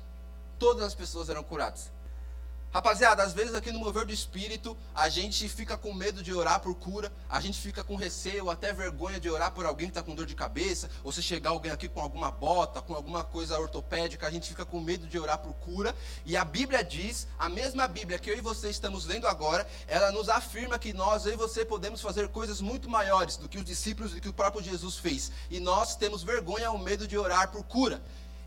[0.58, 1.90] Todas as pessoas eram curadas.
[2.74, 6.58] Rapaziada, às vezes aqui no mover do espírito, a gente fica com medo de orar
[6.58, 10.02] por cura, a gente fica com receio, até vergonha de orar por alguém que está
[10.02, 13.56] com dor de cabeça, ou se chegar alguém aqui com alguma bota, com alguma coisa
[13.60, 15.94] ortopédica, a gente fica com medo de orar por cura.
[16.26, 20.10] E a Bíblia diz, a mesma Bíblia que eu e você estamos lendo agora, ela
[20.10, 23.64] nos afirma que nós, eu e você, podemos fazer coisas muito maiores do que os
[23.64, 25.30] discípulos e que o próprio Jesus fez.
[25.48, 28.02] E nós temos vergonha ou medo de orar por cura.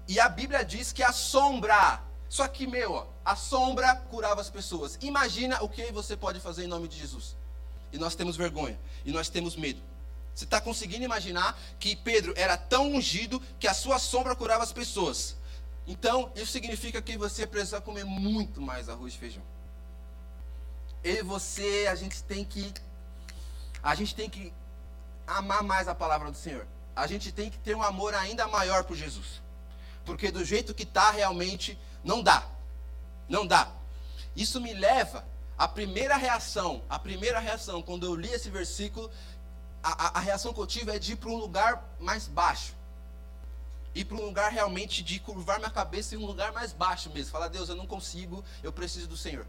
[0.05, 4.97] E a Bíblia diz que a sombra só que, meu, a sombra curava as pessoas.
[5.01, 7.35] Imagina o que você pode fazer em nome de Jesus.
[7.91, 8.77] E nós temos vergonha.
[9.05, 9.81] E nós temos medo.
[10.35, 14.73] Você está conseguindo imaginar que Pedro era tão ungido que a sua sombra curava as
[14.73, 15.35] pessoas.
[15.87, 19.43] Então, isso significa que você precisa comer muito mais arroz e feijão.
[21.03, 22.73] E você, a gente tem que.
[23.81, 24.53] A gente tem que
[25.25, 26.67] amar mais a palavra do Senhor.
[26.95, 29.41] A gente tem que ter um amor ainda maior por Jesus.
[30.05, 32.45] Porque do jeito que está realmente, não dá.
[33.27, 33.69] Não dá.
[34.35, 35.25] Isso me leva
[35.57, 36.81] à primeira reação.
[36.89, 39.09] A primeira reação, quando eu li esse versículo,
[39.83, 42.73] a, a, a reação que eu tive é de ir para um lugar mais baixo.
[43.95, 47.31] Ir para um lugar realmente de curvar minha cabeça em um lugar mais baixo mesmo.
[47.31, 49.45] Falar, Deus, eu não consigo, eu preciso do Senhor.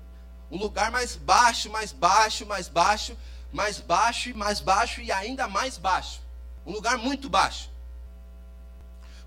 [0.50, 3.16] Um lugar mais baixo, mais baixo, mais baixo,
[3.52, 6.22] mais baixo e mais baixo e ainda mais baixo.
[6.64, 7.70] Um lugar muito baixo.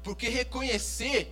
[0.03, 1.31] Porque reconhecer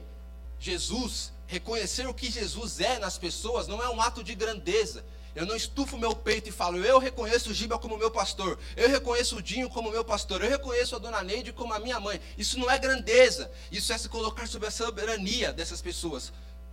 [0.59, 5.03] Jesus reconhecer o que Jesus é nas pessoas não é um ato de grandeza.
[5.35, 8.87] Eu não estufo meu peito e falo, eu reconheço o Giba como meu pastor, eu
[8.87, 12.21] reconheço o Dinho como meu pastor, eu reconheço a dona Neide como a minha mãe.
[12.37, 16.31] Isso não é grandeza, isso é se colocar sob a soberania dessas pessoas,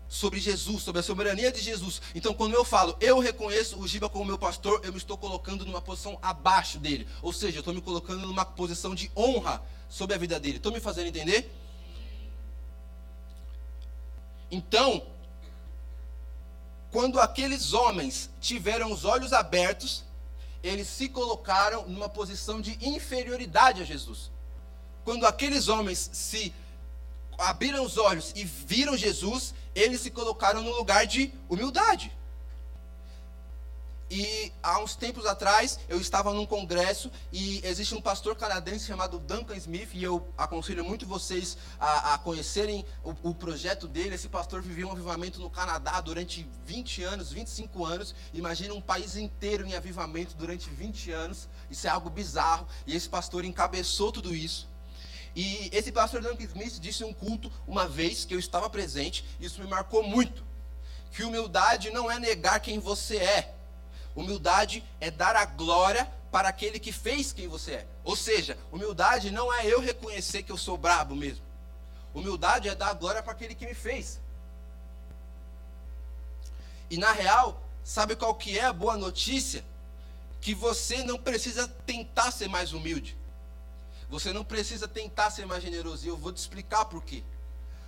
[0.09, 2.03] sobre Jesus, sobre a soberania de Jesus.
[2.15, 5.65] Então, quando eu falo, eu reconheço o Giba como meu pastor, eu me estou colocando
[5.65, 10.15] numa posição abaixo dele, ou seja, eu estou me colocando numa posição de honra sobre
[10.15, 10.59] a vida dele.
[10.59, 11.51] Estou me fazendo entender?
[14.51, 15.07] Então,
[16.91, 20.05] quando aqueles homens tiveram os olhos abertos,
[20.63, 24.31] eles se colocaram numa posição de inferioridade a Jesus.
[25.05, 26.55] Quando aqueles homens se
[27.39, 32.17] abriram os olhos e viram Jesus, eles se colocaram no lugar de humildade.
[34.09, 39.19] E há uns tempos atrás eu estava num congresso e existe um pastor canadense chamado
[39.19, 44.15] Duncan Smith e eu aconselho muito vocês a, a conhecerem o, o, projeto dele.
[44.15, 48.15] Esse pastor viveu um avivamento no Canadá durante 20 anos, 25 anos.
[48.33, 51.49] Imagina um país inteiro em avivamento durante 20 anos.
[51.69, 52.69] Isso é algo bizarro.
[52.87, 54.69] E esse pastor encabeçou tudo isso.
[55.35, 59.23] E esse pastor Duncan Smith disse em um culto uma vez que eu estava presente,
[59.39, 60.45] e isso me marcou muito.
[61.11, 63.57] Que humildade não é negar quem você é
[64.17, 67.87] Humildade é dar a glória para aquele que fez quem você é.
[68.03, 71.45] Ou seja, humildade não é eu reconhecer que eu sou brabo mesmo.
[72.15, 74.19] Humildade é dar a glória para aquele que me fez.
[76.91, 79.63] E na real, sabe qual que é a boa notícia?
[80.41, 83.17] Que você não precisa tentar ser mais humilde.
[84.09, 86.07] Você não precisa tentar ser mais generoso.
[86.07, 87.23] E eu vou te explicar por quê.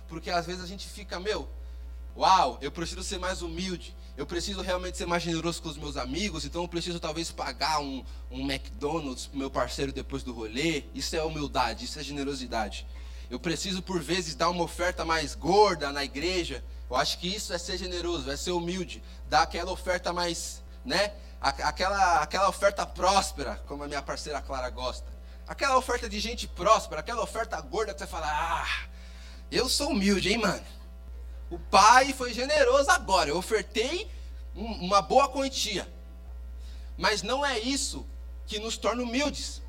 [0.07, 1.49] Porque às vezes a gente fica, meu,
[2.15, 3.95] uau, eu preciso ser mais humilde.
[4.19, 6.43] Eu preciso realmente ser mais generoso com os meus amigos.
[6.43, 10.83] Então eu preciso talvez pagar um, um McDonald's pro meu parceiro depois do rolê.
[10.93, 12.85] Isso é humildade, isso é generosidade.
[13.31, 16.61] Eu preciso por vezes dar uma oferta mais gorda na igreja.
[16.89, 19.01] Eu acho que isso é ser generoso, é ser humilde.
[19.29, 21.13] Dar aquela oferta mais, né?
[21.39, 25.07] Aquela, aquela oferta próspera, como a minha parceira Clara gosta.
[25.47, 28.89] Aquela oferta de gente próspera, aquela oferta gorda que você fala, ah,
[29.49, 30.78] eu sou humilde, hein, mano?
[31.49, 33.29] O pai foi generoso agora.
[33.29, 34.09] Eu ofertei
[34.55, 35.87] uma boa quantia.
[36.97, 38.05] Mas não é isso
[38.45, 39.61] que nos torna humildes.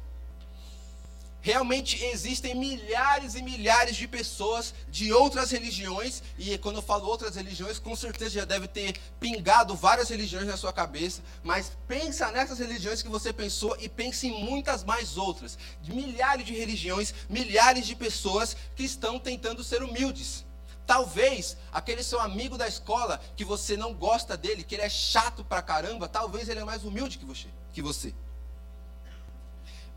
[1.43, 7.35] Realmente existem milhares e milhares de pessoas de outras religiões, e quando eu falo outras
[7.35, 12.59] religiões, com certeza já deve ter pingado várias religiões na sua cabeça, mas pensa nessas
[12.59, 15.57] religiões que você pensou e pense em muitas mais outras.
[15.89, 20.45] Milhares de religiões, milhares de pessoas que estão tentando ser humildes.
[20.91, 25.45] Talvez aquele seu amigo da escola que você não gosta dele, que ele é chato
[25.45, 27.47] pra caramba, talvez ele é mais humilde que você.
[27.73, 28.13] Que você.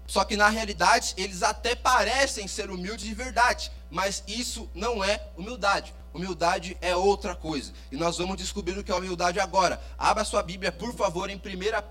[0.06, 5.32] Só que na realidade eles até parecem ser humildes de verdade, mas isso não é
[5.36, 5.96] humildade.
[6.14, 7.74] Humildade é outra coisa.
[7.92, 9.82] E nós vamos descobrir o que é humildade agora.
[9.98, 11.42] Abra sua Bíblia, por favor, em 1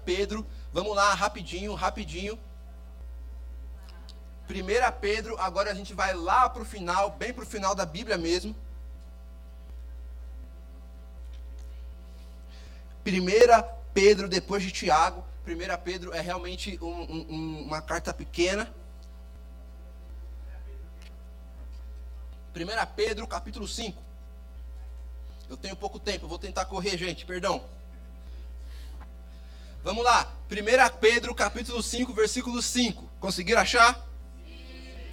[0.04, 0.46] Pedro.
[0.72, 2.38] Vamos lá, rapidinho, rapidinho.
[4.48, 7.84] 1 Pedro, agora a gente vai lá para o final, bem para o final da
[7.84, 8.54] Bíblia mesmo.
[13.04, 15.24] 1 Pedro, depois de Tiago.
[15.46, 18.72] 1 Pedro é realmente um, um, uma carta pequena.
[22.54, 24.00] 1 Pedro, capítulo 5.
[25.48, 27.64] Eu tenho pouco tempo, vou tentar correr, gente, perdão.
[29.82, 30.32] Vamos lá.
[30.50, 33.10] 1 Pedro, capítulo 5, versículo 5.
[33.18, 34.00] Conseguiram achar?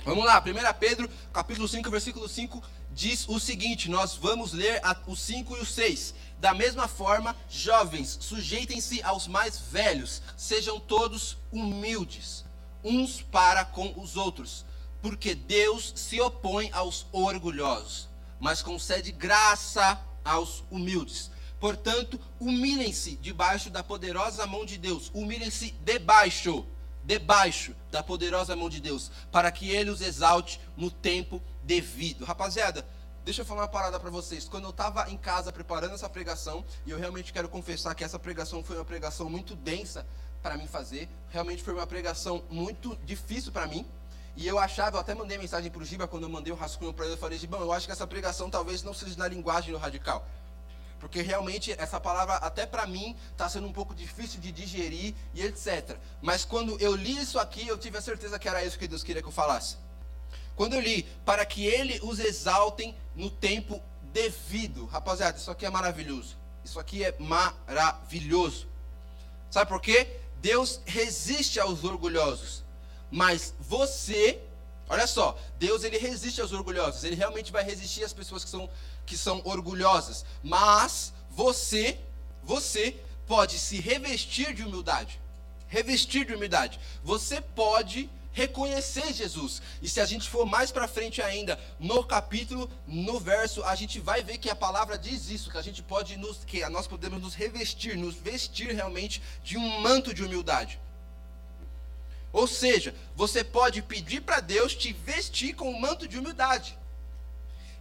[0.06, 0.40] Vamos lá.
[0.40, 5.62] 1 Pedro, capítulo 5, versículo 5 diz o seguinte: nós vamos ler o 5 e
[5.62, 6.14] o 6.
[6.40, 12.46] Da mesma forma, jovens, sujeitem-se aos mais velhos, sejam todos humildes,
[12.82, 14.66] uns para com os outros,
[15.02, 18.08] porque Deus se opõe aos orgulhosos,
[18.40, 21.30] mas concede graça aos humildes.
[21.60, 26.66] Portanto, humilhem-se debaixo da poderosa mão de Deus, humilhem-se debaixo,
[27.04, 32.24] debaixo da poderosa mão de Deus, para que ele os exalte no tempo devido.
[32.24, 32.88] Rapaziada,
[33.26, 34.48] Deixa eu falar uma parada para vocês.
[34.48, 38.18] Quando eu estava em casa preparando essa pregação, e eu realmente quero confessar que essa
[38.18, 40.06] pregação foi uma pregação muito densa
[40.42, 41.10] para mim fazer.
[41.30, 43.86] Realmente foi uma pregação muito difícil para mim.
[44.36, 46.94] E eu achava, eu até mandei mensagem para o Giba quando eu mandei o rascunho
[46.94, 47.16] para ele.
[47.16, 50.26] Eu falei, Gibão, eu acho que essa pregação talvez não seja na linguagem do radical.
[51.00, 55.42] Porque realmente essa palavra, até para mim, está sendo um pouco difícil de digerir e
[55.42, 55.98] etc.
[56.22, 59.04] Mas quando eu li isso aqui, eu tive a certeza que era isso que Deus
[59.04, 59.78] queria que eu falasse.
[60.60, 64.88] Quando eu li, para que ele os exaltem no tempo devido.
[64.88, 66.36] Rapaziada, isso aqui é maravilhoso.
[66.66, 68.68] Isso aqui é maravilhoso.
[69.50, 70.20] Sabe por quê?
[70.42, 72.62] Deus resiste aos orgulhosos.
[73.10, 74.38] Mas você,
[74.90, 77.06] olha só, Deus ele resiste aos orgulhosos.
[77.06, 78.70] Ele realmente vai resistir às pessoas que são,
[79.06, 80.26] que são orgulhosas.
[80.44, 81.98] Mas você,
[82.44, 85.22] você pode se revestir de humildade.
[85.70, 86.78] Revestir de humildade.
[87.02, 89.62] Você pode reconhecer Jesus.
[89.82, 94.00] E se a gente for mais para frente ainda, no capítulo, no verso, a gente
[94.00, 97.22] vai ver que a palavra diz isso, que a gente pode nos que nós podemos
[97.22, 100.80] nos revestir, nos vestir realmente de um manto de humildade.
[102.32, 106.78] Ou seja, você pode pedir para Deus te vestir com um manto de humildade.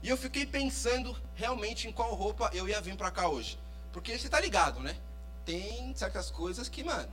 [0.02, 3.58] E eu fiquei pensando realmente em qual roupa eu ia vir para cá hoje.
[3.92, 4.96] Porque você tá ligado, né?
[5.44, 7.08] Tem certas coisas que, mano,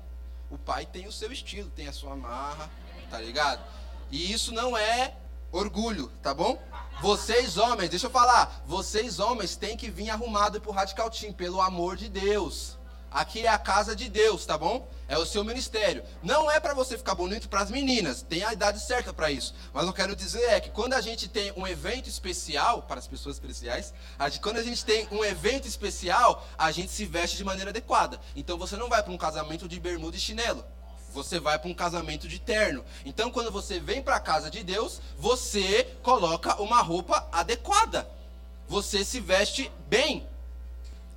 [0.49, 2.69] o pai tem o seu estilo, tem a sua marra,
[3.09, 3.63] tá ligado?
[4.11, 5.13] E isso não é
[5.51, 6.61] orgulho, tá bom?
[7.01, 11.61] Vocês homens, deixa eu falar, vocês homens têm que vir arrumado pro Radical Team, pelo
[11.61, 12.77] amor de Deus.
[13.11, 14.89] Aqui é a casa de Deus, tá bom?
[15.07, 16.03] É o seu ministério.
[16.21, 19.53] Não é para você ficar bonito para as meninas, tem a idade certa para isso.
[19.73, 23.07] Mas eu quero dizer é que quando a gente tem um evento especial para as
[23.07, 27.38] pessoas especiais, a gente, quando a gente tem um evento especial, a gente se veste
[27.38, 28.19] de maneira adequada.
[28.36, 30.65] Então você não vai para um casamento de bermuda e chinelo
[31.16, 32.84] você vai para um casamento de terno.
[33.05, 38.07] Então, quando você vem para a casa de Deus, você coloca uma roupa adequada.
[38.68, 40.28] Você se veste bem.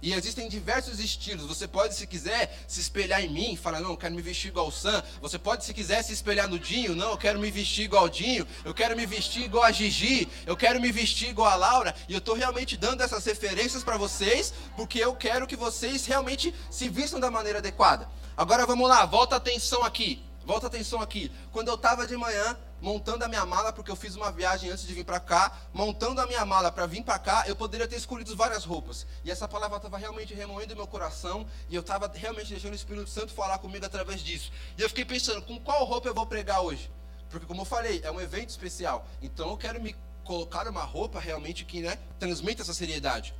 [0.01, 1.47] E existem diversos estilos.
[1.47, 4.69] Você pode, se quiser, se espelhar em mim, falar, não, eu quero me vestir igual
[4.69, 5.03] o Sam.
[5.21, 8.09] Você pode, se quiser, se espelhar no Dinho, não, eu quero me vestir igual o
[8.09, 8.47] Dinho.
[8.65, 10.29] Eu quero me vestir igual a Gigi.
[10.47, 11.95] Eu quero me vestir igual a Laura.
[12.09, 16.55] E eu estou realmente dando essas referências para vocês, porque eu quero que vocês realmente
[16.71, 18.09] se vistam da maneira adequada.
[18.39, 20.25] Agora vamos lá, volta atenção aqui.
[20.47, 21.29] Volta atenção aqui.
[21.51, 24.87] Quando eu estava de manhã montando a minha mala, porque eu fiz uma viagem antes
[24.87, 27.97] de vir para cá, montando a minha mala para vir para cá, eu poderia ter
[27.97, 29.09] escolhido várias roupas.
[29.25, 33.11] E essa palavra estava realmente remoendo meu coração e eu estava realmente deixando o Espírito
[33.11, 34.53] Santo falar comigo através disso.
[34.79, 36.89] E eu fiquei pensando, com qual roupa eu vou pregar hoje?
[37.31, 39.05] Porque como eu falei, é um evento especial.
[39.21, 43.35] Então eu quero me colocar uma roupa realmente que né, transmita essa seriedade.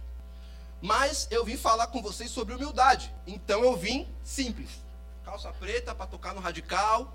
[0.83, 3.15] Mas eu vim falar com vocês sobre humildade.
[3.29, 4.88] Então eu vim simples
[5.29, 7.13] calça preta para tocar no radical,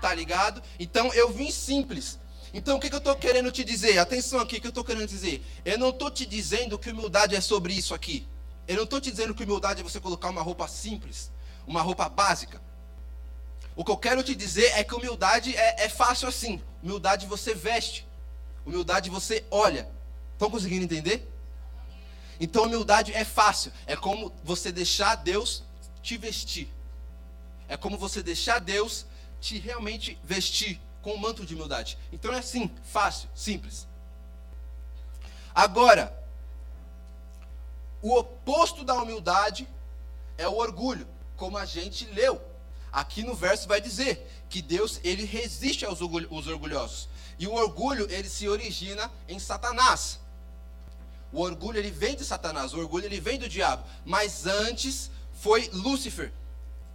[0.00, 0.62] tá ligado?
[0.78, 2.20] Então eu vim simples.
[2.54, 3.98] Então o que, que eu estou querendo te dizer?
[3.98, 5.44] Atenção aqui, o que eu estou querendo dizer?
[5.64, 8.28] Eu não estou te dizendo que humildade é sobre isso aqui.
[8.68, 11.32] Eu não estou te dizendo que humildade é você colocar uma roupa simples,
[11.66, 12.62] uma roupa básica.
[13.74, 16.62] O que eu quero te dizer é que humildade é, é fácil assim.
[16.80, 18.06] Humildade você veste.
[18.64, 19.88] Humildade você olha.
[20.34, 21.28] Estão conseguindo entender?
[22.38, 23.72] Então humildade é fácil.
[23.84, 25.64] É como você deixar Deus
[26.00, 26.75] te vestir.
[27.68, 29.06] É como você deixar Deus
[29.40, 31.98] te realmente vestir com um manto de humildade.
[32.12, 33.86] Então é assim, fácil, simples.
[35.54, 36.12] Agora,
[38.02, 39.68] o oposto da humildade
[40.36, 41.06] é o orgulho,
[41.36, 42.40] como a gente leu.
[42.92, 47.08] Aqui no verso vai dizer que Deus ele resiste aos orgulhosos.
[47.38, 50.18] E o orgulho ele se origina em Satanás.
[51.32, 55.68] O orgulho ele vem de Satanás, o orgulho ele vem do diabo, mas antes foi
[55.72, 56.32] Lúcifer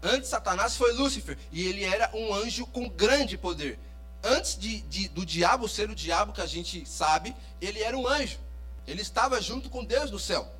[0.04, 3.78] Antes Satanás foi Lúcifer e ele era um anjo com grande poder.
[4.24, 8.08] Antes de, de, do diabo ser o diabo que a gente sabe, ele era um
[8.08, 8.40] anjo.
[8.88, 10.52] Ele estava junto com Deus no céu.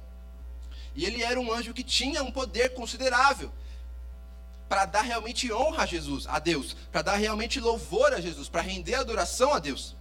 [0.96, 3.52] E ele era um anjo que tinha um poder considerável
[4.68, 8.62] para dar realmente honra a Jesus, a Deus, para dar realmente louvor a Jesus, para
[8.62, 9.96] render adoração a Deus.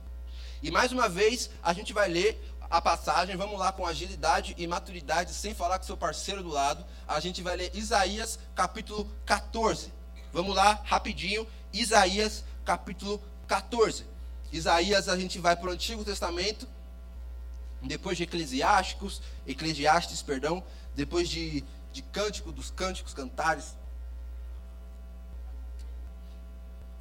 [0.62, 4.64] E mais uma vez, a gente vai ler a passagem, vamos lá com agilidade e
[4.64, 6.86] maturidade, sem falar com seu parceiro do lado.
[7.06, 9.92] A gente vai ler Isaías capítulo 14.
[10.32, 11.44] Vamos lá, rapidinho.
[11.72, 14.06] Isaías capítulo 14.
[14.52, 16.68] Isaías, a gente vai para o Antigo Testamento,
[17.82, 20.62] depois de Eclesiásticos, Eclesiastes, perdão,
[20.94, 23.76] depois de, de Cântico dos Cânticos, Cantares.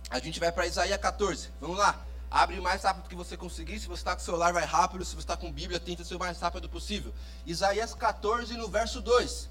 [0.10, 1.50] A gente vai para Isaías 14.
[1.62, 2.09] Vamos lá.
[2.32, 3.80] Abre o mais rápido que você conseguir.
[3.80, 5.04] Se você está com o celular, vai rápido.
[5.04, 7.14] Se você está com Bíblia, tenta ser o mais rápido possível.
[7.46, 9.50] Isaías 14, no verso 2.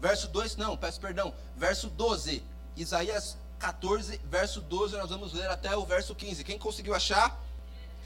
[0.00, 1.34] Verso 2, não, peço perdão.
[1.56, 2.42] Verso 12.
[2.76, 4.96] Isaías 14, verso 12.
[4.96, 6.44] Nós vamos ler até o verso 15.
[6.44, 7.38] Quem conseguiu achar?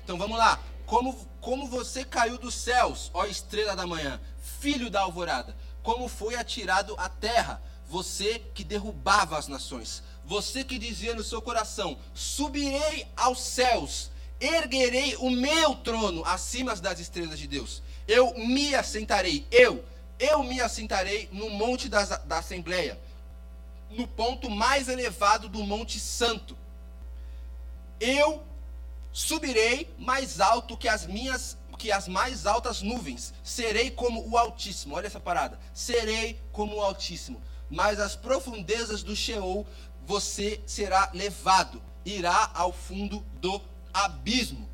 [0.03, 0.59] Então vamos lá.
[0.85, 5.55] Como, como você caiu dos céus, ó estrela da manhã, filho da alvorada.
[5.83, 10.03] Como foi atirado à terra, você que derrubava as nações.
[10.29, 17.01] Você que dizia no seu coração: Subirei aos céus, erguerei o meu trono acima das
[17.01, 17.83] estrelas de Deus.
[18.07, 19.83] Eu me assentarei, eu,
[20.19, 23.01] eu me assentarei no monte da, da Assembleia,
[23.91, 26.55] no ponto mais elevado do Monte Santo.
[27.99, 28.43] Eu
[29.11, 33.33] subirei mais alto que as minhas que as mais altas nuvens.
[33.43, 34.97] Serei como o Altíssimo.
[34.97, 35.59] Olha essa parada.
[35.73, 37.41] Serei como o Altíssimo.
[37.71, 39.67] Mas as profundezas do Sheol
[40.09, 43.61] você será levado, irá ao fundo do
[43.93, 44.67] abismo.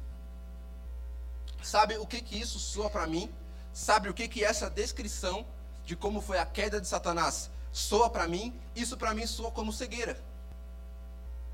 [1.60, 3.28] Sabe o que que isso soa para mim?
[3.72, 5.44] Sabe o que que essa descrição
[5.84, 8.54] de como foi a queda de Satanás soa para mim?
[8.76, 10.22] Isso para mim soa como cegueira.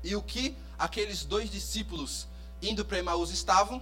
[0.03, 2.27] E o que aqueles dois discípulos
[2.61, 3.79] indo para Emaús estavam?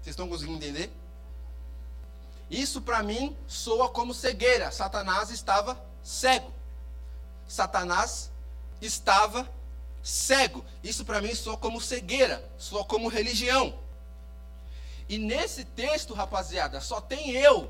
[0.00, 0.90] Vocês estão conseguindo entender?
[2.50, 4.70] Isso para mim soa como cegueira.
[4.70, 6.59] Satanás estava cego.
[7.50, 8.30] Satanás
[8.80, 9.52] estava
[10.00, 10.64] cego.
[10.84, 13.74] Isso para mim soa como cegueira, soa como religião.
[15.08, 17.68] E nesse texto, rapaziada, só tem eu.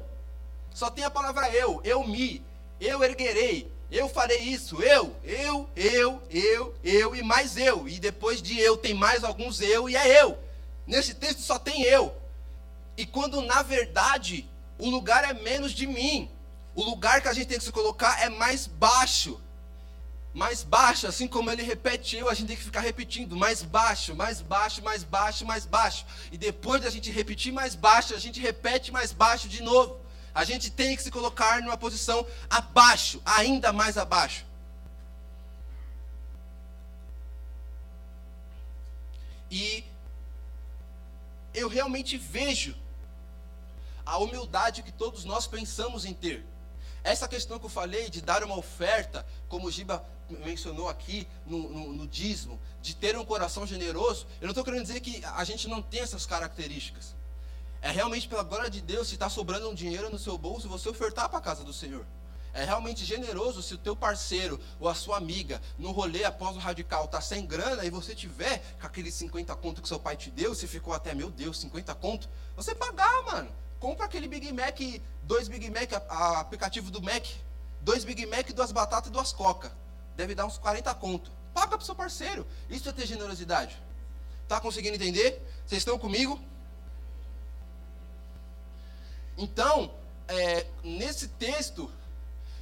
[0.74, 2.44] Só tem a palavra eu, eu me,
[2.78, 7.88] eu erguerei, eu farei isso, eu, eu, eu, eu, eu e mais eu.
[7.88, 10.38] E depois de eu tem mais alguns eu e é eu.
[10.86, 12.14] Nesse texto só tem eu.
[12.98, 14.46] E quando na verdade
[14.78, 16.30] o lugar é menos de mim,
[16.74, 19.40] o lugar que a gente tem que se colocar é mais baixo
[20.32, 24.14] mais baixo, assim como ele repete eu, a gente tem que ficar repetindo mais baixo,
[24.14, 26.06] mais baixo, mais baixo, mais baixo.
[26.30, 29.98] E depois da gente repetir mais baixo, a gente repete mais baixo de novo.
[30.32, 34.46] A gente tem que se colocar numa posição abaixo, ainda mais abaixo.
[39.50, 39.84] E
[41.52, 42.76] eu realmente vejo
[44.06, 46.46] a humildade que todos nós pensamos em ter.
[47.02, 50.04] Essa questão que eu falei de dar uma oferta, como o Giba
[50.38, 54.82] mencionou aqui no, no, no dízimo, de ter um coração generoso, eu não estou querendo
[54.82, 57.14] dizer que a gente não tem essas características.
[57.82, 60.88] É realmente pela glória de Deus, se está sobrando um dinheiro no seu bolso, você
[60.88, 62.04] ofertar para a casa do Senhor.
[62.52, 66.58] É realmente generoso se o teu parceiro ou a sua amiga no rolê após o
[66.58, 70.30] radical tá sem grana e você tiver com aqueles 50 conto que seu pai te
[70.30, 73.50] deu, você ficou até, meu Deus, 50 conto, você pagar, mano.
[73.78, 74.78] Compra aquele Big Mac,
[75.22, 77.24] dois Big Mac, a, a aplicativo do Mac,
[77.80, 79.72] dois Big Mac, duas batatas e duas coca.
[80.20, 81.32] Deve dar uns 40 conto.
[81.54, 82.46] Paga pro seu parceiro.
[82.68, 83.80] Isso é ter generosidade.
[84.46, 85.40] Tá conseguindo entender?
[85.64, 86.38] Vocês estão comigo?
[89.38, 89.94] Então,
[90.28, 91.90] é, nesse texto,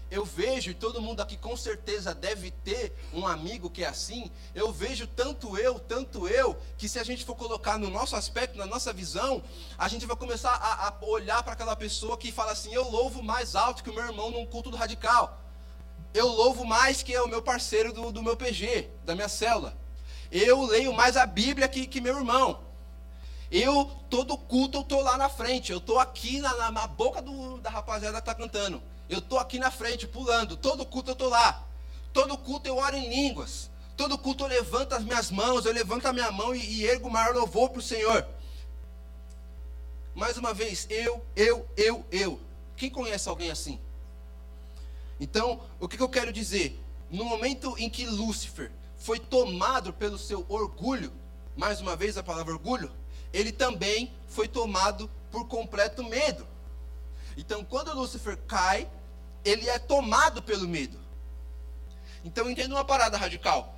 [0.08, 4.30] eu vejo, e todo mundo aqui com certeza deve ter um amigo que é assim,
[4.54, 8.56] eu vejo tanto eu, tanto eu, que se a gente for colocar no nosso aspecto,
[8.56, 9.42] na nossa visão,
[9.76, 13.20] a gente vai começar a, a olhar para aquela pessoa que fala assim: eu louvo
[13.20, 15.47] mais alto que o meu irmão num culto do radical.
[16.14, 19.76] Eu louvo mais que é o meu parceiro do, do meu PG, da minha célula.
[20.30, 22.60] Eu leio mais a Bíblia que, que meu irmão.
[23.50, 25.72] Eu, todo culto, eu estou lá na frente.
[25.72, 28.82] Eu estou aqui na, na boca do, da rapaziada que está cantando.
[29.08, 30.56] Eu estou aqui na frente, pulando.
[30.56, 31.64] Todo culto eu estou lá.
[32.12, 33.70] Todo culto eu oro em línguas.
[33.96, 37.08] Todo culto eu levanto as minhas mãos, eu levanto a minha mão e, e ergo
[37.08, 38.26] o maior louvor para o Senhor.
[40.14, 42.40] Mais uma vez, eu, eu, eu, eu.
[42.76, 43.80] Quem conhece alguém assim?
[45.20, 46.80] Então, o que, eu quero dizer?
[47.10, 51.12] No momento em que Lúcifer foi tomado pelo seu orgulho,
[51.56, 52.90] mais uma vez a palavra orgulho,
[53.32, 56.46] ele também foi tomado por completo medo.
[57.36, 58.88] Então, quando Lúcifer cai,
[59.44, 60.98] ele é tomado pelo medo.
[62.24, 63.76] Então entenda uma parada radical.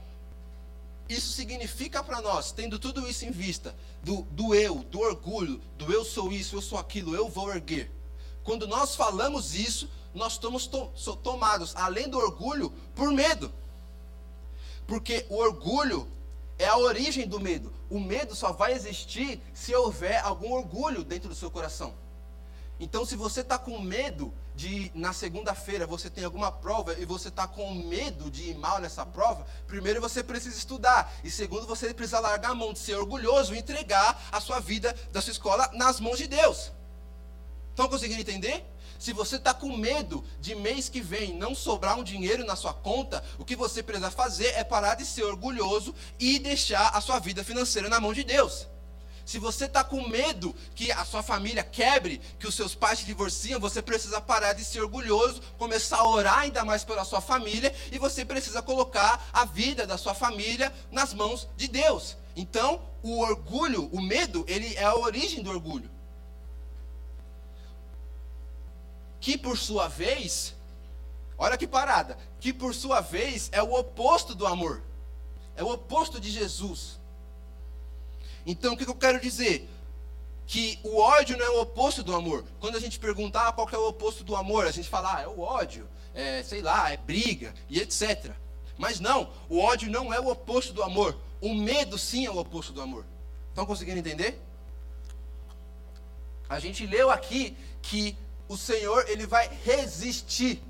[1.08, 5.92] Isso significa para nós, tendo tudo isso em vista, do, do eu, do orgulho, do
[5.92, 7.90] eu sou isso, eu sou aquilo, eu vou erguer.
[8.44, 10.90] Quando nós falamos isso, nós estamos to
[11.22, 13.52] tomados, além do orgulho, por medo.
[14.86, 16.08] Porque o orgulho
[16.58, 17.72] é a origem do medo.
[17.88, 21.94] O medo só vai existir se houver algum orgulho dentro do seu coração.
[22.78, 27.28] Então, se você está com medo de na segunda-feira você tem alguma prova e você
[27.28, 31.94] está com medo de ir mal nessa prova, primeiro você precisa estudar e segundo você
[31.94, 35.70] precisa largar a mão de ser orgulhoso e entregar a sua vida da sua escola
[35.72, 36.72] nas mãos de Deus.
[37.70, 38.64] Estão conseguindo entender?
[39.00, 42.74] Se você está com medo de mês que vem não sobrar um dinheiro na sua
[42.74, 47.18] conta, o que você precisa fazer é parar de ser orgulhoso e deixar a sua
[47.18, 48.66] vida financeira na mão de Deus.
[49.24, 53.06] Se você está com medo que a sua família quebre, que os seus pais se
[53.06, 57.74] divorciam, você precisa parar de ser orgulhoso, começar a orar ainda mais pela sua família
[57.90, 62.18] e você precisa colocar a vida da sua família nas mãos de Deus.
[62.36, 65.90] Então, o orgulho, o medo, ele é a origem do orgulho.
[69.20, 70.56] Que por sua vez,
[71.36, 74.82] olha que parada, que por sua vez é o oposto do amor.
[75.56, 76.98] É o oposto de Jesus.
[78.46, 79.68] Então, o que eu quero dizer?
[80.46, 82.44] Que o ódio não é o oposto do amor.
[82.58, 85.20] Quando a gente perguntar ah, qual é o oposto do amor, a gente fala, ah,
[85.20, 88.32] é o ódio, é, sei lá, é briga e etc.
[88.76, 91.16] Mas não, o ódio não é o oposto do amor.
[91.40, 93.04] O medo sim é o oposto do amor.
[93.50, 94.40] Estão conseguindo entender?
[96.48, 98.16] A gente leu aqui que
[98.50, 100.60] o Senhor ele vai resistir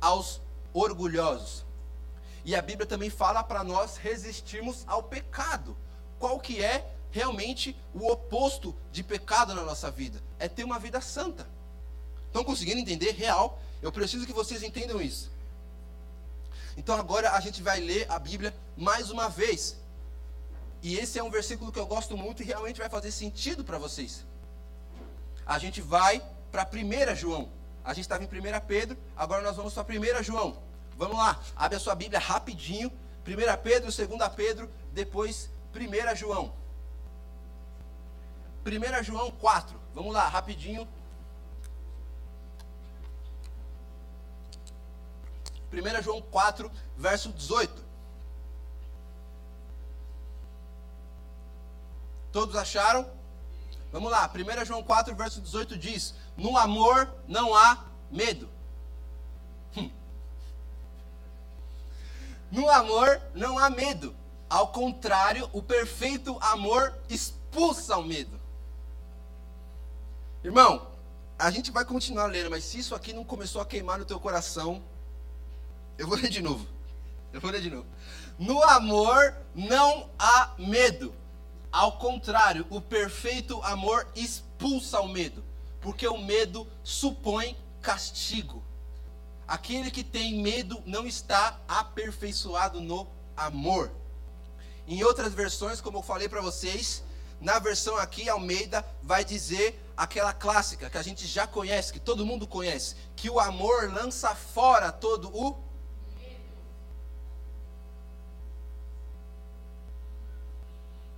[0.00, 0.40] aos
[0.72, 1.62] orgulhosos.
[2.46, 5.76] E a Bíblia também fala para nós resistirmos ao pecado
[6.18, 10.22] qual que é realmente o oposto de pecado na nossa vida?
[10.38, 11.46] É ter uma vida santa.
[12.28, 13.12] Estão conseguindo entender?
[13.12, 13.60] Real.
[13.82, 15.30] Eu preciso que vocês entendam isso.
[16.78, 19.76] Então agora a gente vai ler a Bíblia mais uma vez.
[20.82, 23.76] E esse é um versículo que eu gosto muito e realmente vai fazer sentido para
[23.76, 24.24] vocês.
[25.44, 26.22] A gente vai
[26.54, 27.50] para 1 João.
[27.84, 28.30] A gente estava em 1
[28.68, 30.62] Pedro, agora nós vamos para 1 João.
[30.96, 32.92] Vamos lá, abre a sua Bíblia rapidinho.
[33.26, 36.54] 1 Pedro, 2 Pedro, depois 1 João.
[38.64, 39.80] 1 João 4.
[39.92, 40.86] Vamos lá, rapidinho.
[45.72, 47.84] 1 João 4, verso 18.
[52.30, 53.10] Todos acharam?
[53.90, 58.48] Vamos lá, 1 João 4, verso 18 diz: No amor não há medo.
[59.76, 59.90] Hum.
[62.50, 64.14] No amor não há medo.
[64.48, 68.40] Ao contrário, o perfeito amor expulsa o medo.
[70.42, 70.86] Irmão,
[71.38, 74.20] a gente vai continuar lendo, mas se isso aqui não começou a queimar no teu
[74.20, 74.82] coração,
[75.98, 76.66] eu vou ler de novo.
[77.32, 77.86] Eu vou ler de novo.
[78.38, 81.14] No amor não há medo.
[81.72, 85.42] Ao contrário, o perfeito amor expulsa o medo,
[85.84, 88.64] porque o medo supõe castigo.
[89.46, 93.06] Aquele que tem medo não está aperfeiçoado no
[93.36, 93.90] amor.
[94.88, 97.04] Em outras versões, como eu falei para vocês,
[97.38, 102.24] na versão aqui, Almeida vai dizer aquela clássica que a gente já conhece, que todo
[102.24, 105.62] mundo conhece, que o amor lança fora todo o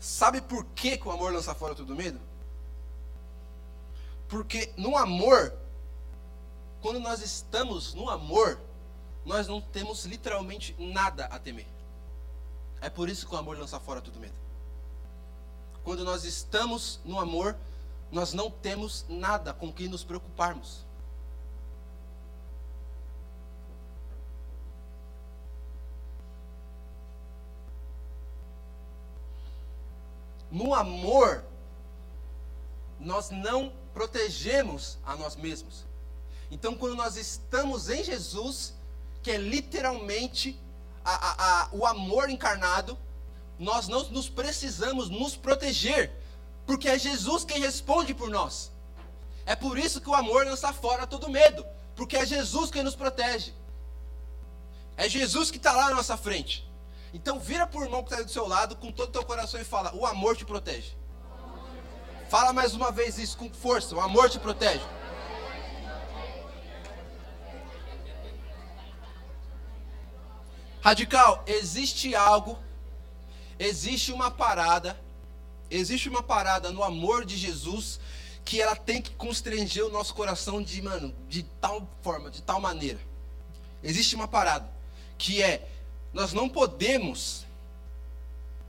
[0.01, 2.21] Sabe por que, que o amor lança fora todo medo?
[4.29, 5.53] Porque no amor,
[6.83, 8.61] quando nós estamos no amor,
[9.24, 11.66] nós não temos literalmente nada a temer.
[12.81, 14.35] É por isso que o amor lança fora todo medo.
[15.83, 17.57] Quando nós estamos no amor,
[18.11, 20.85] nós não temos nada com que nos preocuparmos.
[30.51, 31.45] No amor,
[32.99, 35.86] nós não protegemos a nós mesmos.
[36.51, 38.74] Então, quando nós estamos em Jesus,
[39.22, 40.61] que é literalmente
[41.03, 42.99] a, a, a, o amor encarnado,
[43.59, 46.12] nós não nos precisamos nos proteger,
[46.66, 48.70] porque é Jesus quem responde por nós.
[49.47, 52.94] É por isso que o amor lança fora todo medo, porque é Jesus quem nos
[52.94, 53.55] protege.
[54.94, 56.70] É Jesus que está lá na nossa frente.
[57.14, 59.64] Então vira por irmão que está do seu lado com todo o teu coração e
[59.64, 60.94] fala: O amor te protege.
[62.29, 64.85] Fala mais uma vez isso com força: O amor te protege.
[70.81, 72.59] Radical, existe algo,
[73.59, 74.99] existe uma parada,
[75.68, 77.99] existe uma parada no amor de Jesus
[78.45, 82.61] que ela tem que constranger o nosso coração de, mano, de tal forma, de tal
[82.61, 83.01] maneira.
[83.83, 84.70] Existe uma parada
[85.18, 85.68] que é
[86.12, 87.45] nós não podemos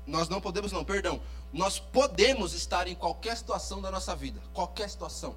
[0.07, 1.21] nós não podemos não, perdão.
[1.51, 5.35] Nós podemos estar em qualquer situação da nossa vida, qualquer situação.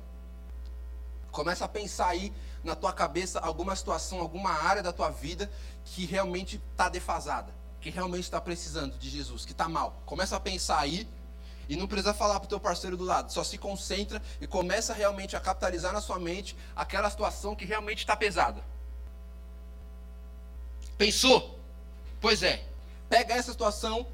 [1.30, 2.32] Começa a pensar aí
[2.64, 5.50] na tua cabeça alguma situação, alguma área da tua vida
[5.84, 10.02] que realmente está defasada, que realmente está precisando de Jesus, que está mal.
[10.04, 11.08] Começa a pensar aí
[11.68, 14.92] e não precisa falar para o teu parceiro do lado, só se concentra e começa
[14.92, 18.62] realmente a capitalizar na sua mente aquela situação que realmente está pesada.
[20.98, 21.58] Pensou?
[22.20, 22.64] Pois é.
[23.08, 24.06] Pega essa situação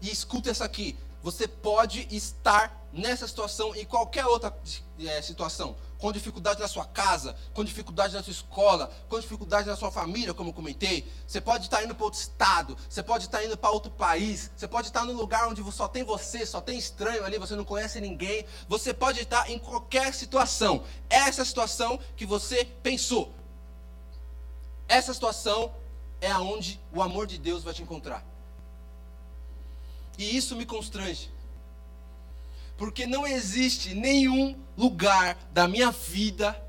[0.00, 0.96] e escuta essa aqui.
[1.24, 4.54] Você pode estar nessa situação em qualquer outra
[5.00, 9.74] é, situação com dificuldade na sua casa, com dificuldade na sua escola, com dificuldade na
[9.74, 11.10] sua família, como comentei.
[11.26, 14.68] Você pode estar indo para outro estado, você pode estar indo para outro país, você
[14.68, 18.02] pode estar num lugar onde só tem você, só tem estranho ali, você não conhece
[18.02, 18.44] ninguém.
[18.68, 20.84] Você pode estar em qualquer situação.
[21.08, 23.32] Essa situação que você pensou.
[24.86, 25.74] Essa situação
[26.20, 28.33] é aonde o amor de Deus vai te encontrar.
[30.18, 31.30] E isso me constrange.
[32.76, 36.60] Porque não existe nenhum lugar da minha vida,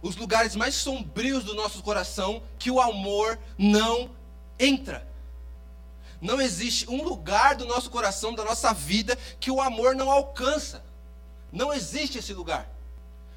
[0.00, 4.10] os lugares mais sombrios do nosso coração, que o amor não
[4.58, 5.06] entra.
[6.20, 10.84] Não existe um lugar do nosso coração, da nossa vida, que o amor não alcança.
[11.52, 12.68] Não existe esse lugar.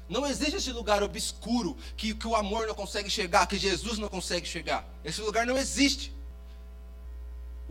[0.08, 4.08] Não existe esse lugar obscuro que, que o amor não consegue chegar, que Jesus não
[4.08, 4.86] consegue chegar.
[5.04, 6.14] Esse lugar não existe.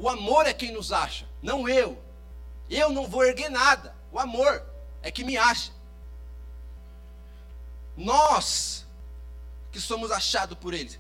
[0.01, 1.95] O amor é quem nos acha, não eu.
[2.67, 3.95] Eu não vou erguer nada.
[4.11, 4.65] O amor
[5.03, 5.71] é que me acha.
[7.95, 8.83] Nós
[9.71, 10.99] que somos achados por Ele.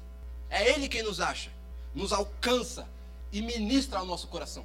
[0.51, 1.49] É Ele quem nos acha,
[1.95, 2.87] nos alcança
[3.31, 4.63] e ministra ao nosso coração.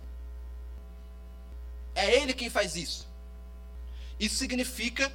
[1.94, 3.08] É Ele quem faz isso.
[4.20, 5.10] Isso significa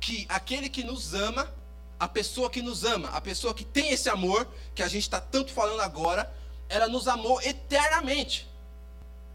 [0.00, 1.52] que aquele que nos ama,
[2.00, 5.20] a pessoa que nos ama, a pessoa que tem esse amor, que a gente está
[5.20, 6.32] tanto falando agora,
[6.68, 8.48] ela nos amou eternamente.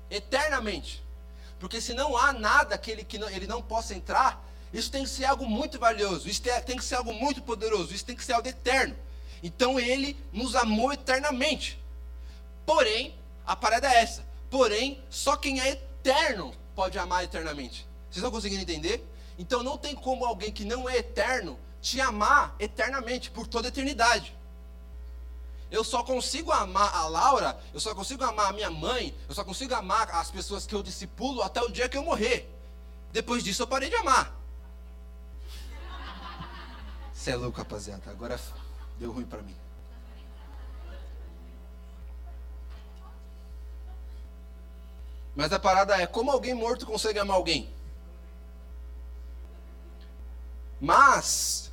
[0.10, 1.04] Eternamente.
[1.60, 5.04] Porque se não há nada que ele, que não, ele não possa entrar, isso tem
[5.04, 8.24] que ser algo muito valioso, isso tem, que ser algo muito poderoso, isso tem que
[8.24, 8.96] ser algo eterno.
[9.42, 11.80] Então ele nos amou eternamente.
[12.66, 13.16] Porém,
[13.46, 14.26] a parada é essa.
[14.50, 17.88] Porém, só quem é eterno pode amar eternamente.
[18.10, 19.06] Vocês estão conseguindo entender?
[19.38, 23.70] Então não tem como alguém que não é eterno te amar eternamente, por toda a
[23.70, 24.34] eternidade.
[25.74, 29.44] Eu só consigo amar a Laura, eu só consigo amar a minha mãe, eu só
[29.44, 32.48] consigo amar as pessoas que eu discipulo até o dia que eu morrer.
[33.12, 34.32] Depois disso eu parei de amar.
[37.12, 38.12] Você é louco, rapaziada.
[38.12, 38.40] Agora
[39.00, 39.56] deu ruim para mim.
[45.36, 47.74] Mas a parada é como alguém morto consegue amar alguém?
[50.80, 51.72] Mas,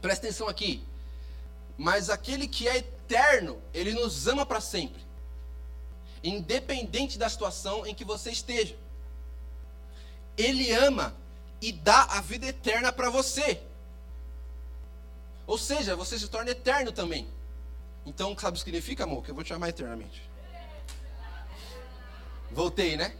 [0.00, 0.93] presta atenção aqui.
[1.76, 5.02] Mas aquele que é eterno, ele nos ama para sempre.
[6.22, 8.76] Independente da situação em que você esteja.
[10.36, 11.14] Ele ama
[11.60, 13.62] e dá a vida eterna para você.
[15.46, 17.28] Ou seja, você se torna eterno também.
[18.06, 19.22] Então, sabe o que significa, amor?
[19.22, 20.22] Que eu vou te amar eternamente.
[22.50, 23.16] Voltei, né?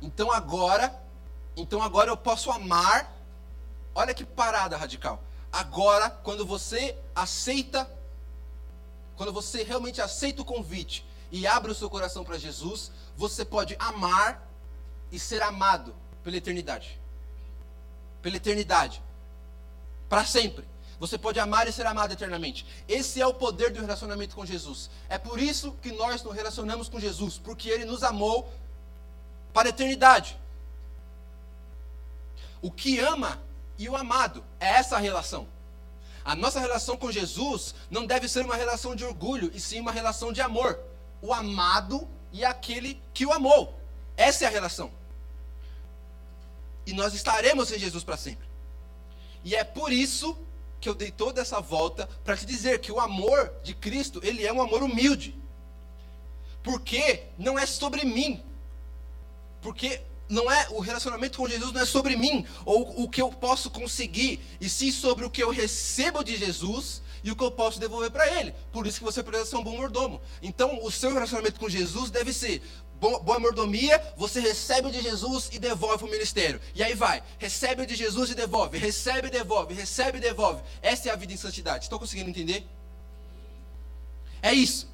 [0.00, 0.94] Então agora,
[1.56, 3.12] então agora eu posso amar.
[3.94, 5.22] Olha que parada radical.
[5.52, 7.90] Agora, quando você aceita,
[9.16, 13.74] quando você realmente aceita o convite e abre o seu coração para Jesus, você pode
[13.78, 14.46] amar
[15.10, 17.00] e ser amado pela eternidade.
[18.22, 19.02] Pela eternidade.
[20.08, 20.64] Para sempre.
[21.00, 22.66] Você pode amar e ser amado eternamente.
[22.88, 24.90] Esse é o poder do relacionamento com Jesus.
[25.08, 28.52] É por isso que nós nos relacionamos com Jesus, porque ele nos amou
[29.52, 30.38] para a eternidade.
[32.60, 33.40] O que ama
[33.78, 35.46] e o amado é essa relação.
[36.24, 39.92] A nossa relação com Jesus não deve ser uma relação de orgulho, e sim uma
[39.92, 40.78] relação de amor.
[41.22, 43.78] O amado e aquele que o amou.
[44.16, 44.90] Essa é a relação.
[46.84, 48.48] E nós estaremos em Jesus para sempre.
[49.44, 50.36] E é por isso
[50.80, 54.44] que eu dei toda essa volta para te dizer que o amor de Cristo, ele
[54.44, 55.34] é um amor humilde.
[56.62, 58.44] Porque não é sobre mim.
[59.60, 63.30] Porque não é o relacionamento com Jesus não é sobre mim ou o que eu
[63.30, 67.50] posso conseguir, e sim sobre o que eu recebo de Jesus e o que eu
[67.50, 68.54] posso devolver para ele.
[68.72, 70.20] Por isso que você precisa ser um bom mordomo.
[70.42, 72.62] Então, o seu relacionamento com Jesus deve ser
[73.00, 76.60] boa mordomia, você recebe de Jesus e devolve para o ministério.
[76.74, 80.62] E aí vai, recebe de Jesus e devolve, recebe e devolve, recebe e devolve.
[80.82, 81.84] Essa é a vida em santidade.
[81.84, 82.66] Estão conseguindo entender?
[84.42, 84.88] É isso.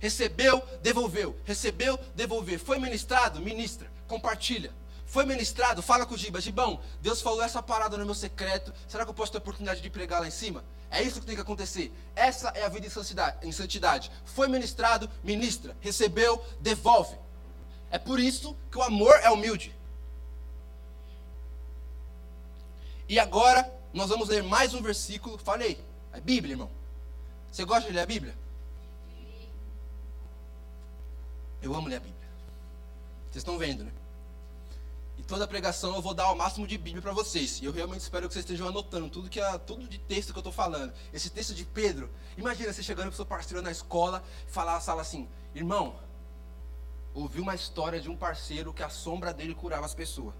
[0.00, 1.36] Recebeu, devolveu.
[1.44, 2.58] Recebeu, devolver.
[2.58, 3.40] Foi ministrado?
[3.40, 3.93] Ministra.
[4.06, 4.72] Compartilha.
[5.06, 5.82] Foi ministrado?
[5.82, 6.40] Fala com o Giba.
[6.40, 8.72] Gibão, Deus falou essa parada no meu secreto.
[8.88, 10.64] Será que eu posso ter oportunidade de pregar lá em cima?
[10.90, 11.92] É isso que tem que acontecer.
[12.14, 12.86] Essa é a vida.
[13.42, 14.10] Em santidade.
[14.24, 15.10] Foi ministrado?
[15.22, 15.76] Ministra.
[15.80, 16.44] Recebeu?
[16.60, 17.16] Devolve.
[17.90, 19.74] É por isso que o amor é humilde.
[23.08, 25.38] E agora nós vamos ler mais um versículo.
[25.38, 26.70] Falei, é Bíblia, irmão.
[27.52, 28.34] Você gosta de ler a Bíblia?
[31.62, 32.23] Eu amo ler a Bíblia.
[33.34, 33.90] Vocês estão vendo, né?
[35.18, 37.60] E toda pregação eu vou dar o máximo de Bíblia para vocês.
[37.60, 40.38] E eu realmente espero que vocês estejam anotando tudo que é, tudo de texto que
[40.38, 40.92] eu estou falando.
[41.12, 42.08] Esse texto de Pedro.
[42.36, 45.96] Imagina você chegando para seu parceiro na escola e falar na sala assim: Irmão,
[47.12, 50.32] ouvi uma história de um parceiro que a sombra dele curava as pessoas.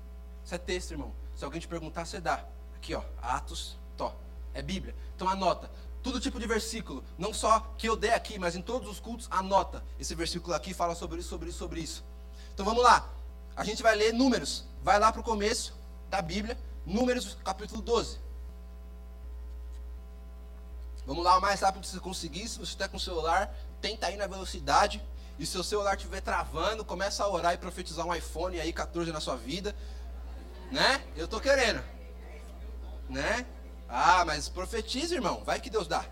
[0.44, 1.12] Isso é texto, irmão.
[1.34, 2.46] Se alguém te perguntar, você dá.
[2.76, 4.14] Aqui, ó, Atos, tó.
[4.52, 4.94] É Bíblia.
[5.16, 5.68] Então anota.
[6.00, 9.26] Todo tipo de versículo, não só que eu dei aqui, mas em todos os cultos,
[9.32, 9.82] anota.
[9.98, 12.13] Esse versículo aqui fala sobre isso, sobre isso, sobre isso.
[12.54, 13.08] Então vamos lá.
[13.56, 14.64] A gente vai ler Números.
[14.82, 15.74] Vai lá para o começo
[16.08, 18.18] da Bíblia, Números capítulo 12.
[21.06, 22.48] Vamos lá o mais rápido que você conseguir.
[22.48, 25.02] Se você está com o celular, tenta ir na velocidade.
[25.38, 29.10] E se o celular estiver travando, começa a orar e profetizar um iPhone aí 14
[29.10, 29.74] na sua vida.
[30.70, 31.04] Né?
[31.16, 31.82] Eu tô querendo.
[33.08, 33.44] Né?
[33.88, 35.42] Ah, mas profetiza, irmão.
[35.44, 36.04] Vai que Deus dá.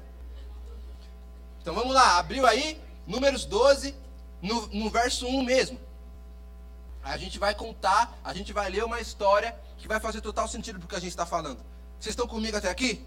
[1.60, 2.18] Então vamos lá.
[2.18, 3.94] Abriu aí, Números 12,
[4.42, 5.91] no, no verso 1 mesmo.
[7.02, 10.78] A gente vai contar, a gente vai ler uma história que vai fazer total sentido
[10.78, 11.60] porque a gente está falando.
[11.98, 13.04] Vocês estão comigo até aqui?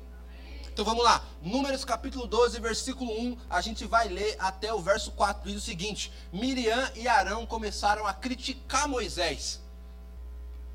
[0.75, 5.11] Então vamos lá, Números capítulo 12, versículo 1, a gente vai ler até o verso
[5.13, 9.61] 4, diz o seguinte: Miriam e Arão começaram a criticar Moisés,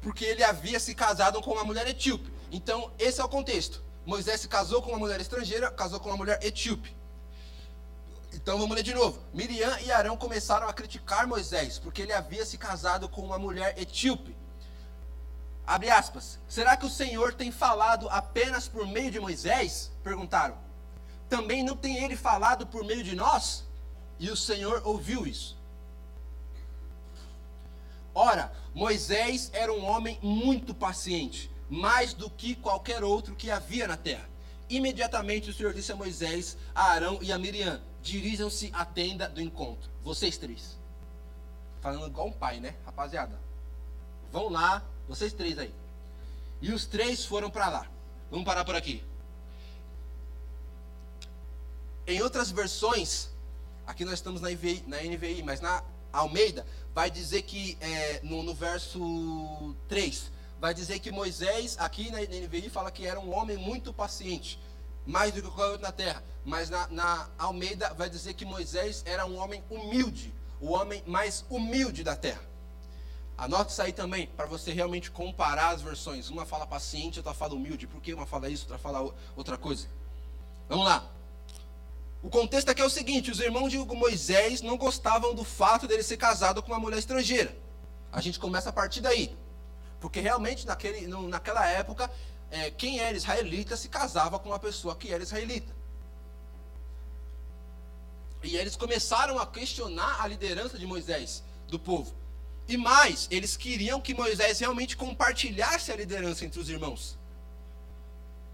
[0.01, 2.33] porque ele havia se casado com uma mulher etíope.
[2.51, 3.83] Então, esse é o contexto.
[4.07, 6.97] Moisés se casou com uma mulher estrangeira, casou com uma mulher etíope.
[8.33, 9.20] Então vamos ler de novo.
[9.35, 13.74] Miriam e Arão começaram a criticar Moisés, porque ele havia se casado com uma mulher
[13.78, 14.37] etíope.
[15.66, 16.39] Abre aspas.
[16.49, 19.91] Será que o Senhor tem falado apenas por meio de Moisés?
[20.03, 20.59] Perguntaram.
[21.28, 23.64] Também não tem ele falado por meio de nós?
[24.18, 25.57] E o Senhor ouviu isso.
[28.14, 33.97] Ora, Moisés era um homem muito paciente, mais do que qualquer outro que havia na
[33.97, 34.28] terra.
[34.68, 39.40] Imediatamente o Senhor disse a Moisés, a Arão e a Miriam: dirijam-se à tenda do
[39.40, 39.90] encontro.
[40.03, 40.78] Vocês três.
[41.80, 42.74] Falando igual um pai, né?
[42.84, 43.38] Rapaziada,
[44.32, 45.72] vão lá, vocês três aí.
[46.61, 47.86] E os três foram para lá.
[48.30, 49.03] Vamos parar por aqui.
[52.07, 53.30] Em outras versões,
[53.86, 55.82] aqui nós estamos na NVI, na NVI mas na
[56.12, 60.30] Almeida, vai dizer que, é, no, no verso 3,
[60.61, 64.59] vai dizer que Moisés, aqui na NVI, fala que era um homem muito paciente,
[65.07, 66.22] mais do que qualquer outro na terra.
[66.44, 71.44] Mas na, na Almeida vai dizer que Moisés era um homem humilde, o homem mais
[71.51, 72.51] humilde da terra.
[73.36, 76.28] Anote isso aí também, para você realmente comparar as versões.
[76.28, 77.86] Uma fala paciente, outra fala humilde.
[77.86, 79.88] Por que uma fala isso, outra fala outra coisa?
[80.68, 81.11] Vamos lá.
[82.22, 86.03] O contexto aqui é o seguinte: os irmãos de Moisés não gostavam do fato dele
[86.03, 87.57] ser casado com uma mulher estrangeira.
[88.12, 89.34] A gente começa a partir daí.
[90.01, 92.11] Porque realmente, naquele, naquela época,
[92.51, 95.72] é, quem era israelita se casava com uma pessoa que era israelita.
[98.42, 102.14] E eles começaram a questionar a liderança de Moisés, do povo.
[102.66, 107.18] E mais, eles queriam que Moisés realmente compartilhasse a liderança entre os irmãos.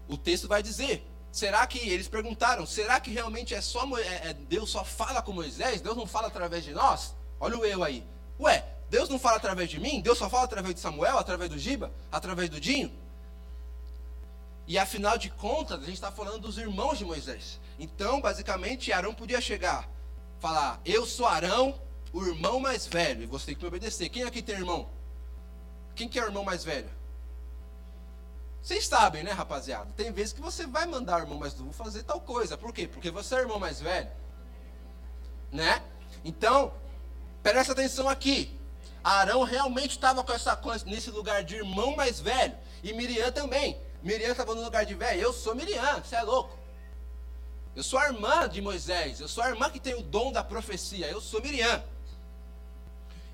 [0.07, 2.65] O texto vai dizer: será que eles perguntaram?
[2.65, 5.81] Será que realmente é só é, é, Deus só fala com Moisés?
[5.81, 7.15] Deus não fala através de nós?
[7.39, 8.03] Olha o eu aí.
[8.39, 10.01] Ué, Deus não fala através de mim?
[10.01, 12.91] Deus só fala através de Samuel, através do Giba, através do Dinho?
[14.67, 17.59] E afinal de contas, a gente está falando dos irmãos de Moisés.
[17.79, 19.87] Então, basicamente, Arão podia chegar,
[20.39, 21.79] falar: Eu sou Arão,
[22.11, 24.09] o irmão mais velho, e você tem que me obedecer.
[24.09, 24.89] Quem aqui tem irmão?
[25.95, 26.89] Quem que é o irmão mais velho?
[28.61, 29.89] Vocês sabem, né, rapaziada?
[29.95, 32.57] Tem vezes que você vai mandar o irmão mais novo fazer tal coisa.
[32.57, 32.85] Por quê?
[32.85, 34.09] Porque você é o irmão mais velho.
[35.49, 35.81] Né?
[36.25, 36.73] Então,
[37.41, 38.53] presta atenção aqui.
[39.01, 42.57] Arão realmente estava com essa nesse lugar de irmão mais velho.
[42.83, 43.79] E Miriam também.
[44.07, 45.21] Miriam estava no lugar de velho.
[45.21, 46.57] Eu sou Miriam, você é louco.
[47.75, 49.19] Eu sou a irmã de Moisés.
[49.19, 51.07] Eu sou a irmã que tem o dom da profecia.
[51.07, 51.83] Eu sou Miriam.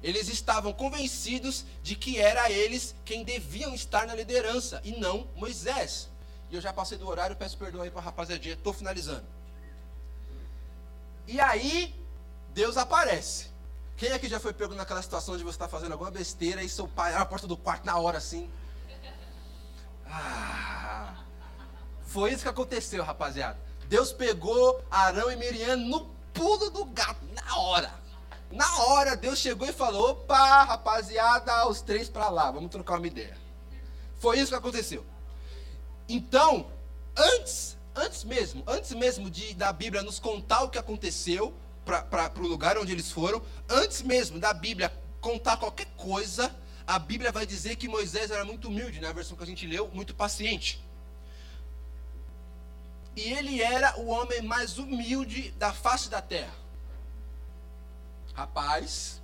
[0.01, 6.09] Eles estavam convencidos de que era eles quem deviam estar na liderança e não Moisés.
[6.49, 9.25] E eu já passei do horário, peço perdão aí para a rapaziadinha, estou finalizando.
[11.27, 11.95] E aí,
[12.49, 13.47] Deus aparece.
[13.95, 16.67] Quem aqui já foi pego naquela situação de você estar tá fazendo alguma besteira e
[16.67, 18.49] seu pai abre a porta do quarto na hora assim?
[20.15, 21.15] Ah,
[22.05, 23.57] foi isso que aconteceu, rapaziada.
[23.87, 27.91] Deus pegou Arão e Miriam no pulo do gato, na hora.
[28.51, 33.07] Na hora, Deus chegou e falou: opa, rapaziada, os três para lá, vamos trocar uma
[33.07, 33.35] ideia.
[34.19, 35.03] Foi isso que aconteceu.
[36.07, 36.67] Então,
[37.17, 41.53] antes, antes mesmo, antes mesmo de da Bíblia nos contar o que aconteceu
[41.83, 46.53] para o lugar onde eles foram, antes mesmo da Bíblia contar qualquer coisa,
[46.85, 49.89] a Bíblia vai dizer que Moisés era muito humilde, na versão que a gente leu,
[49.93, 50.83] muito paciente.
[53.15, 56.53] E ele era o homem mais humilde da face da terra.
[58.33, 59.21] Rapaz,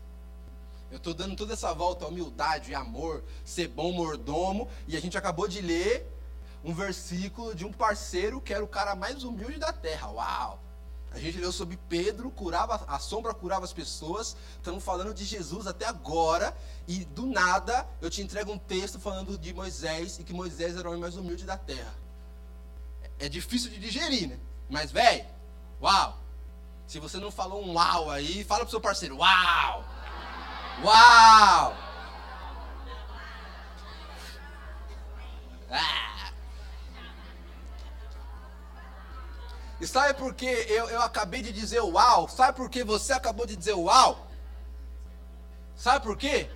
[0.92, 5.48] eu estou dando toda essa volta, humildade, amor, ser bom mordomo, e a gente acabou
[5.48, 6.06] de ler
[6.64, 10.10] um versículo de um parceiro que era o cara mais humilde da terra.
[10.10, 10.60] Uau!
[11.12, 14.38] A gente leu sobre Pedro, curava, a sombra curava as pessoas.
[14.56, 16.56] Estamos falando de Jesus até agora.
[16.88, 20.88] E do nada eu te entrego um texto falando de Moisés e que Moisés era
[20.88, 21.94] o homem mais humilde da terra.
[23.18, 24.40] É difícil de digerir, né?
[24.70, 25.26] Mas, velho,
[25.82, 26.18] uau!
[26.88, 29.84] Se você não falou um uau aí, fala pro seu parceiro, uau!
[30.84, 31.78] Uau!
[35.72, 36.19] Ah.
[39.80, 42.28] E sabe por que eu, eu acabei de dizer uau?
[42.28, 44.28] Sabe por que você acabou de dizer uau?
[45.76, 46.50] Sabe por quê?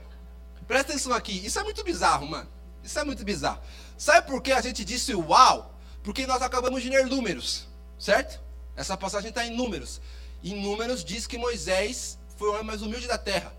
[0.68, 1.46] Presta atenção aqui.
[1.46, 2.50] Isso é muito bizarro, mano.
[2.84, 3.62] Isso é muito bizarro.
[3.98, 5.74] Sabe por que a gente disse uau?
[6.04, 7.68] Porque nós acabamos de ler números,
[7.98, 8.42] certo?
[8.76, 10.02] Essa passagem está em números.
[10.44, 13.56] Em Números diz que Moisés foi o homem mais humilde da terra.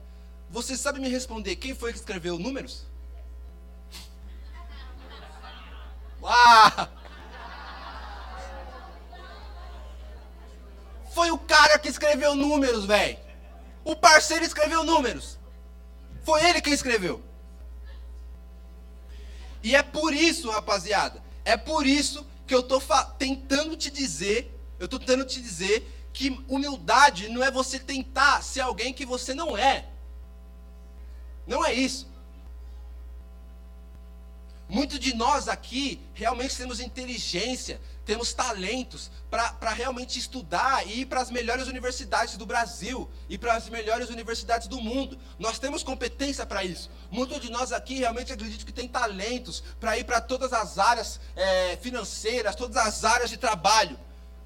[0.50, 2.84] Você sabe me responder quem foi que escreveu Números?
[6.20, 7.03] Uau!
[11.14, 13.18] Foi o cara que escreveu Números, velho.
[13.84, 15.38] O parceiro escreveu Números.
[16.24, 17.22] Foi ele quem escreveu.
[19.62, 22.82] E é por isso, rapaziada, é por isso que eu estou
[23.16, 28.60] tentando te dizer, eu estou tentando te dizer que humildade não é você tentar ser
[28.60, 29.86] alguém que você não é.
[31.46, 32.08] Não é isso.
[34.74, 41.20] Muitos de nós aqui realmente temos inteligência, temos talentos para realmente estudar e ir para
[41.20, 45.16] as melhores universidades do Brasil e para as melhores universidades do mundo.
[45.38, 46.90] Nós temos competência para isso.
[47.08, 51.20] Muitos de nós aqui realmente acreditam que tem talentos para ir para todas as áreas
[51.36, 53.96] é, financeiras, todas as áreas de trabalho.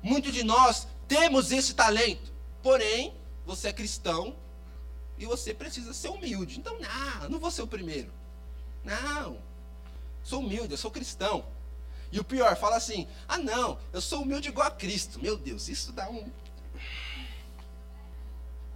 [0.02, 2.30] Muitos de nós temos esse talento.
[2.62, 3.14] Porém,
[3.46, 4.36] você é cristão
[5.16, 6.58] e você precisa ser humilde.
[6.58, 8.12] Então, não, não vou ser o primeiro.
[8.84, 9.47] Não.
[10.22, 11.44] Sou humilde, eu sou cristão.
[12.10, 15.20] E o pior, fala assim: ah, não, eu sou humilde igual a Cristo.
[15.20, 16.30] Meu Deus, isso dá um.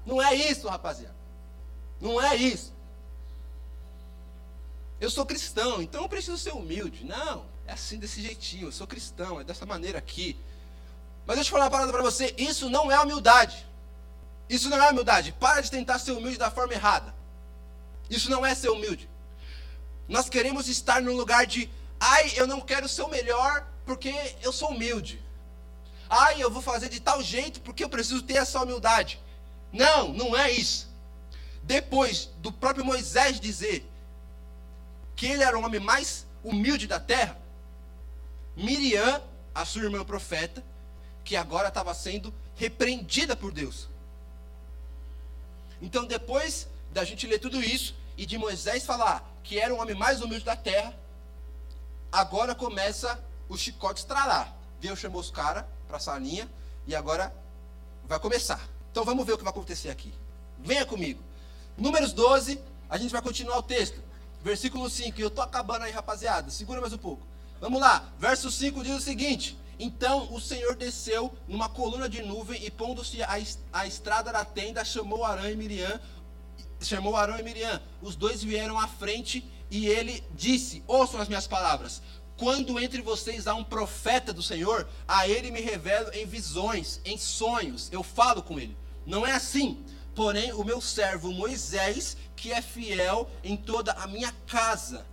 [0.05, 1.15] Não é isso, rapaziada.
[2.01, 2.73] Não é isso.
[5.01, 7.05] Eu sou cristão, então eu preciso ser humilde.
[7.05, 8.69] Não, é assim, desse jeitinho.
[8.69, 10.37] Eu sou cristão, é dessa maneira aqui.
[11.27, 13.67] Mas deixa eu falar uma parada para você: isso não é humildade.
[14.49, 15.33] Isso não é humildade.
[15.33, 17.15] Para de tentar ser humilde da forma errada.
[18.11, 19.09] Isso não é ser humilde.
[20.09, 24.53] Nós queremos estar no lugar de, ai, eu não quero ser o melhor porque eu
[24.53, 25.23] sou humilde.
[26.09, 29.21] Ai, eu vou fazer de tal jeito porque eu preciso ter essa humildade.
[29.73, 30.91] Não, não é isso.
[31.63, 33.89] Depois do próprio Moisés dizer
[35.17, 37.41] que ele era o homem mais humilde da terra,
[38.57, 39.23] Miriam,
[39.55, 40.63] a sua irmã profeta,
[41.25, 43.89] que agora estava sendo repreendida por Deus.
[45.81, 49.95] Então, depois da gente ler tudo isso, e de Moisés falar que era o homem
[49.95, 50.95] mais humilde da terra,
[52.11, 54.55] agora começa o chicote estralar.
[54.81, 56.49] Deus chamou os caras para a salinha
[56.87, 57.35] e agora
[58.05, 58.61] vai começar.
[58.91, 60.13] Então vamos ver o que vai acontecer aqui.
[60.59, 61.23] Venha comigo.
[61.77, 64.01] Números 12, a gente vai continuar o texto.
[64.43, 65.21] Versículo 5.
[65.21, 66.51] Eu estou acabando aí, rapaziada.
[66.51, 67.23] Segura mais um pouco.
[67.61, 68.13] Vamos lá.
[68.19, 73.19] Verso 5 diz o seguinte: Então o Senhor desceu numa coluna de nuvem e, pondo-se
[73.73, 76.01] à estrada da tenda, chamou Arão e Miriam.
[76.87, 77.81] Chamou Arão e Miriam.
[78.01, 82.03] Os dois vieram à frente e ele disse: Ouçam as minhas palavras.
[82.37, 87.17] Quando entre vocês há um profeta do Senhor, a ele me revelo em visões, em
[87.17, 87.89] sonhos.
[87.93, 88.77] Eu falo com ele.
[89.07, 89.85] Não é assim.
[90.15, 95.07] Porém, o meu servo Moisés, que é fiel em toda a minha casa.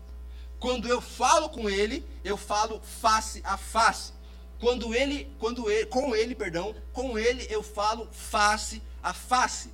[0.59, 4.11] Quando eu falo com ele, eu falo face a face.
[4.59, 9.71] Quando ele, quando ele, com ele, perdão, com ele eu falo face a face,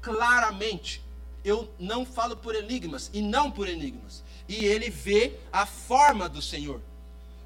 [0.00, 1.03] claramente.
[1.44, 4.24] Eu não falo por enigmas e não por enigmas.
[4.48, 6.80] E ele vê a forma do Senhor.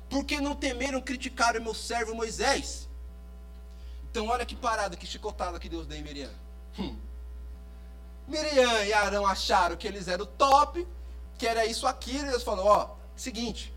[0.09, 2.89] Porque não temeram criticar o meu servo Moisés?
[4.11, 6.31] Então olha que parada, que chicotada que Deus deu em Miriam.
[6.79, 6.97] Hum.
[8.27, 10.87] Miriam e Arão acharam que eles eram top,
[11.37, 13.73] que era isso aqui, e Deus falou: ó, seguinte,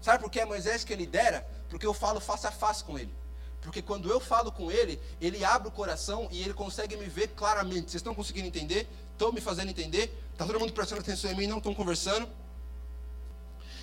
[0.00, 1.46] sabe por que é Moisés que ele dera?
[1.68, 3.12] Porque eu falo face a face com ele.
[3.60, 7.28] Porque quando eu falo com ele, ele abre o coração e ele consegue me ver
[7.28, 7.90] claramente.
[7.90, 8.88] Vocês estão conseguindo entender?
[9.18, 10.16] Estão me fazendo entender?
[10.32, 12.28] Está todo mundo prestando atenção em mim, não estão conversando?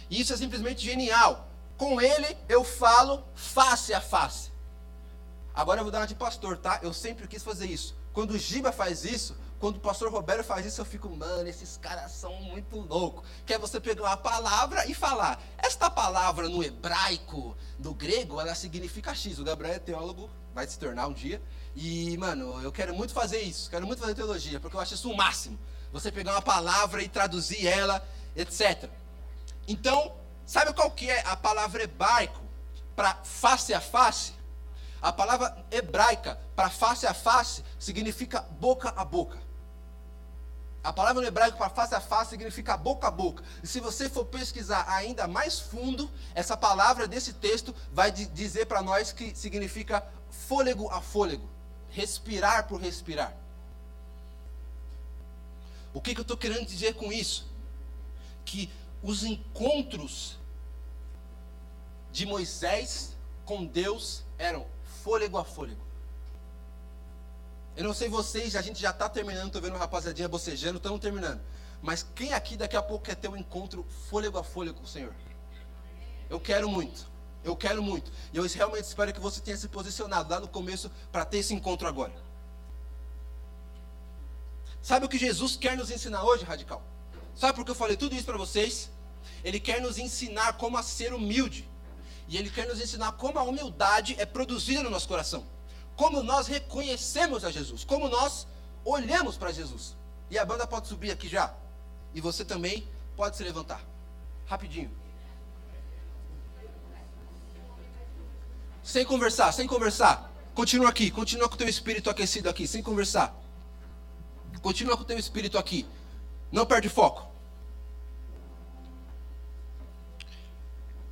[0.09, 1.49] Isso é simplesmente genial.
[1.75, 4.49] Com ele eu falo face a face.
[5.53, 6.79] Agora eu vou dar uma de pastor, tá?
[6.81, 7.93] Eu sempre quis fazer isso.
[8.13, 11.75] Quando o Giba faz isso, quando o pastor Roberto faz isso, eu fico, mano, esses
[11.75, 13.27] caras são muito loucos.
[13.45, 15.37] Que é você pegar uma palavra e falar.
[15.57, 19.37] Esta palavra no hebraico, do grego, ela significa X.
[19.37, 21.41] O Gabriel é teólogo, vai se tornar um dia.
[21.75, 23.69] E, mano, eu quero muito fazer isso.
[23.69, 25.59] Quero muito fazer teologia, porque eu acho isso o máximo.
[25.91, 28.05] Você pegar uma palavra e traduzir ela,
[28.35, 28.89] etc.
[29.67, 30.13] Então,
[30.45, 32.41] sabe qual que é a palavra hebraico
[32.95, 34.33] para face a face?
[35.01, 39.37] A palavra hebraica para face a face significa boca a boca.
[40.83, 43.43] A palavra no hebraico para face a face significa boca a boca.
[43.61, 48.81] E se você for pesquisar ainda mais fundo, essa palavra desse texto vai dizer para
[48.81, 51.49] nós que significa fôlego a fôlego.
[51.95, 53.33] Respirar por respirar.
[55.93, 57.47] O que, que eu estou querendo dizer com isso?
[58.43, 58.69] Que
[59.01, 60.37] os encontros
[62.11, 63.15] de Moisés
[63.45, 64.65] com Deus eram
[65.03, 65.81] fôlego a fôlego.
[67.77, 70.99] Eu não sei vocês, a gente já está terminando, estou vendo a rapaziadinha bocejando, estamos
[70.99, 71.41] terminando.
[71.81, 74.87] Mas quem aqui daqui a pouco quer ter um encontro fôlego a fôlego com o
[74.87, 75.13] Senhor?
[76.29, 77.14] Eu quero muito.
[77.45, 78.11] Eu quero muito.
[78.33, 81.53] E eu realmente espero que você tenha se posicionado lá no começo para ter esse
[81.53, 82.13] encontro agora.
[84.81, 86.81] Sabe o que Jesus quer nos ensinar hoje, radical?
[87.35, 88.89] Sabe por que eu falei tudo isso para vocês?
[89.43, 91.69] Ele quer nos ensinar como a ser humilde.
[92.27, 95.45] E ele quer nos ensinar como a humildade é produzida no nosso coração
[95.95, 98.45] como nós reconhecemos a Jesus, como nós
[98.83, 99.95] olhamos para Jesus.
[100.29, 101.53] E a banda pode subir aqui já.
[102.13, 103.81] E você também pode se levantar.
[104.45, 104.91] Rapidinho.
[108.85, 110.31] Sem conversar, sem conversar.
[110.53, 113.35] Continua aqui, continua com o teu espírito aquecido aqui, sem conversar.
[114.61, 115.87] Continua com o teu espírito aqui.
[116.51, 117.27] Não perde foco.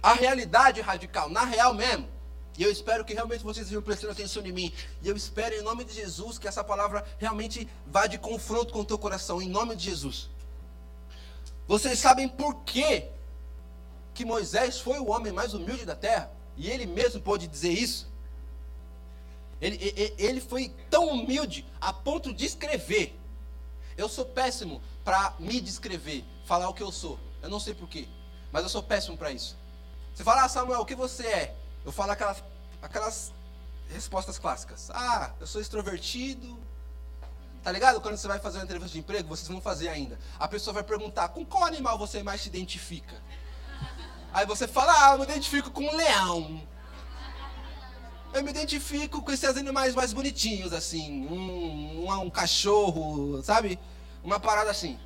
[0.03, 2.07] A realidade radical, na real mesmo,
[2.55, 4.71] e eu espero que realmente vocês estejam prestando atenção em mim.
[5.01, 8.81] E eu espero, em nome de Jesus, que essa palavra realmente vá de confronto com
[8.81, 10.29] o teu coração, em nome de Jesus.
[11.67, 13.09] Vocês sabem por quê
[14.13, 16.29] que Moisés foi o homem mais humilde da terra?
[16.57, 18.11] E ele mesmo pode dizer isso?
[19.61, 23.17] Ele, ele, ele foi tão humilde a ponto de escrever.
[23.97, 27.19] Eu sou péssimo para me descrever, falar o que eu sou.
[27.41, 28.07] Eu não sei porquê,
[28.51, 29.57] mas eu sou péssimo para isso.
[30.13, 31.55] Você fala, ah, Samuel, o que você é?
[31.85, 32.43] eu falo aquelas,
[32.81, 33.33] aquelas
[33.89, 34.89] respostas clássicas.
[34.91, 36.57] Ah, eu sou extrovertido.
[37.61, 38.01] Tá ligado?
[38.01, 40.19] Quando você vai fazer uma entrevista de emprego, vocês vão fazer ainda.
[40.37, 43.21] A pessoa vai perguntar com qual animal você mais se identifica.
[44.33, 46.61] Aí você fala, ah, eu me identifico com um leão.
[48.33, 51.27] Eu me identifico com esses animais mais bonitinhos, assim.
[51.27, 53.79] Um, um, um cachorro, sabe?
[54.23, 54.99] Uma parada assim.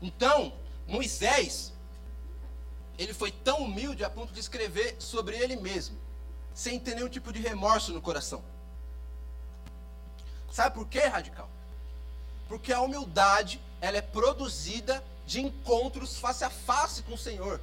[0.00, 0.52] Então,
[0.86, 1.72] Moisés,
[2.98, 5.96] ele foi tão humilde a ponto de escrever sobre ele mesmo,
[6.52, 8.44] sem ter nenhum tipo de remorso no coração.
[10.50, 11.48] Sabe por quê, radical?
[12.52, 17.58] Porque a humildade, ela é produzida de encontros face a face com o Senhor.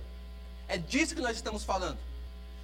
[0.67, 1.99] É disso que nós estamos falando.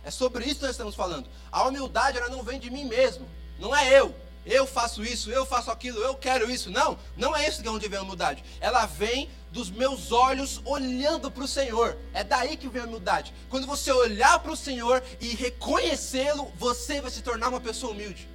[0.04, 1.30] É sobre isso que nós estamos falando.
[1.52, 3.30] A humildade, ela não vem de mim mesmo.
[3.60, 4.16] Não é eu.
[4.44, 6.72] eu faço isso, eu faço aquilo, eu quero isso.
[6.72, 8.44] Não, não é isso que é onde vem a humildade.
[8.60, 11.96] Ela vem dos meus olhos olhando para o Senhor.
[12.12, 13.36] É daí que vem a humildade.
[13.52, 18.28] Quando você olhar para o Senhor e reconhecê-lo, você vai se tornar uma pessoa humilde.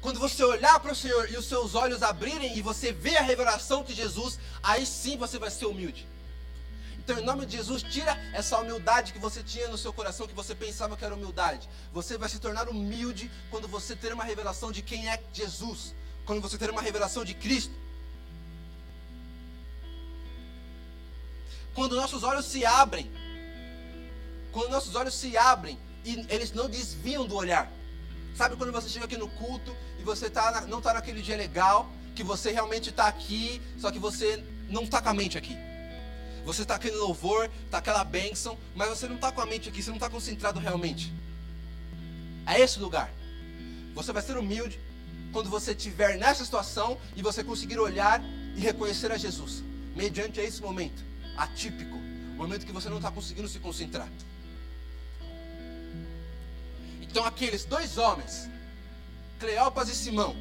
[0.00, 3.22] Quando você olhar para o Senhor e os seus olhos abrirem e você ver a
[3.22, 6.06] revelação de Jesus, aí sim você vai ser humilde.
[6.98, 10.34] Então, em nome de Jesus, tira essa humildade que você tinha no seu coração, que
[10.34, 11.68] você pensava que era humildade.
[11.90, 15.94] Você vai se tornar humilde quando você ter uma revelação de quem é Jesus,
[16.26, 17.72] quando você ter uma revelação de Cristo.
[21.74, 23.10] Quando nossos olhos se abrem,
[24.52, 27.72] quando nossos olhos se abrem e eles não desviam do olhar.
[28.38, 31.90] Sabe quando você chega aqui no culto e você tá não está naquele dia legal,
[32.14, 35.56] que você realmente está aqui, só que você não está com a mente aqui.
[36.44, 39.82] Você está aquele louvor, está aquela bênção, mas você não está com a mente aqui,
[39.82, 41.12] você não está concentrado realmente.
[42.46, 43.10] É esse lugar.
[43.96, 44.78] Você vai ser humilde
[45.32, 48.22] quando você estiver nessa situação e você conseguir olhar
[48.54, 49.64] e reconhecer a Jesus,
[49.96, 51.02] mediante esse momento
[51.36, 51.96] atípico,
[52.36, 54.08] momento que você não está conseguindo se concentrar.
[57.10, 58.48] Então, aqueles dois homens,
[59.40, 60.36] Cleopas e Simão,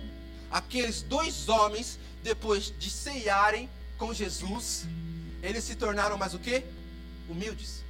[0.51, 4.85] aqueles dois homens, depois de ceiarem com Jesus,
[5.41, 6.63] eles se tornaram mais o que?
[7.29, 7.83] Humildes.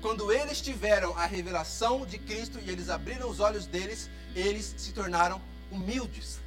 [0.00, 4.92] Quando eles tiveram a revelação de Cristo e eles abriram os olhos deles, eles se
[4.92, 6.38] tornaram humildes.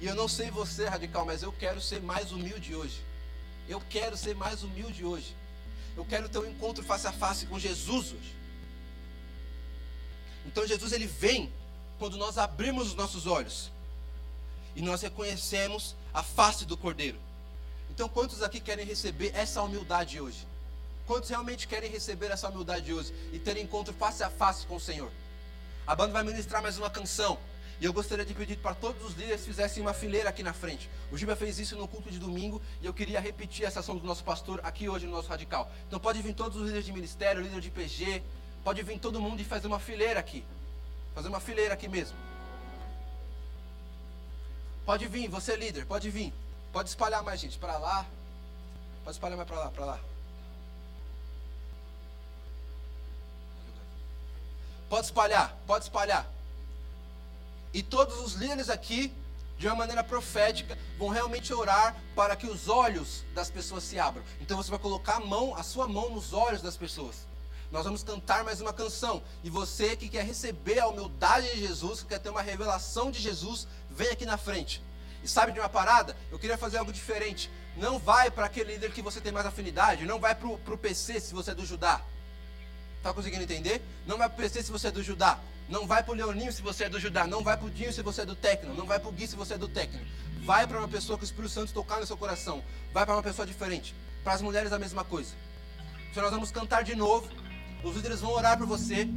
[0.00, 3.04] E eu não sei você, radical, mas eu quero ser mais humilde hoje.
[3.68, 5.34] Eu quero ser mais humilde hoje.
[5.96, 8.36] Eu quero ter um encontro face a face com Jesus hoje.
[10.44, 11.52] Então Jesus ele vem
[11.98, 13.70] quando nós abrimos os nossos olhos
[14.74, 17.18] e nós reconhecemos a face do Cordeiro.
[17.90, 20.46] Então, quantos aqui querem receber essa humildade hoje?
[21.06, 24.80] Quantos realmente querem receber essa humildade hoje e ter encontro face a face com o
[24.80, 25.10] Senhor?
[25.86, 27.38] A banda vai ministrar mais uma canção.
[27.80, 30.88] E eu gostaria de pedir para todos os líderes fizessem uma fileira aqui na frente.
[31.12, 34.06] O Giba fez isso no culto de domingo e eu queria repetir essa ação do
[34.06, 35.70] nosso pastor aqui hoje no nosso radical.
[35.86, 38.22] Então pode vir todos os líderes de ministério, líder de PG,
[38.64, 40.42] pode vir todo mundo e fazer uma fileira aqui.
[41.14, 42.16] Fazer uma fileira aqui mesmo.
[44.86, 46.32] Pode vir, você é líder, pode vir.
[46.72, 48.06] Pode espalhar mais gente para lá.
[49.04, 50.00] Pode espalhar mais para lá, para lá.
[54.88, 56.35] Pode espalhar, pode espalhar.
[57.76, 59.12] E todos os líderes aqui,
[59.58, 64.24] de uma maneira profética, vão realmente orar para que os olhos das pessoas se abram.
[64.40, 67.26] Então você vai colocar a mão, a sua mão nos olhos das pessoas.
[67.70, 69.22] Nós vamos cantar mais uma canção.
[69.44, 73.20] E você que quer receber a humildade de Jesus, que quer ter uma revelação de
[73.20, 74.82] Jesus, vem aqui na frente.
[75.22, 76.16] E sabe de uma parada?
[76.32, 77.50] Eu queria fazer algo diferente.
[77.76, 80.06] Não vai para aquele líder que você tem mais afinidade.
[80.06, 82.00] Não vai para o PC se você é do Judá.
[83.02, 83.82] Tá conseguindo entender?
[84.06, 85.38] Não vai para o PC se você é do Judá.
[85.68, 87.26] Não vai para o Leoninho se você é do Judá.
[87.26, 88.74] Não vai para o Dinho se você é do Tecno.
[88.74, 90.00] Não vai para o Gui se você é do Tecno.
[90.44, 92.62] Vai para uma pessoa que o Espírito Santo tocar no seu coração.
[92.92, 93.94] Vai para uma pessoa diferente.
[94.22, 95.34] Para as mulheres a mesma coisa.
[96.10, 97.28] Então nós vamos cantar de novo.
[97.82, 99.08] Os líderes vão orar por você.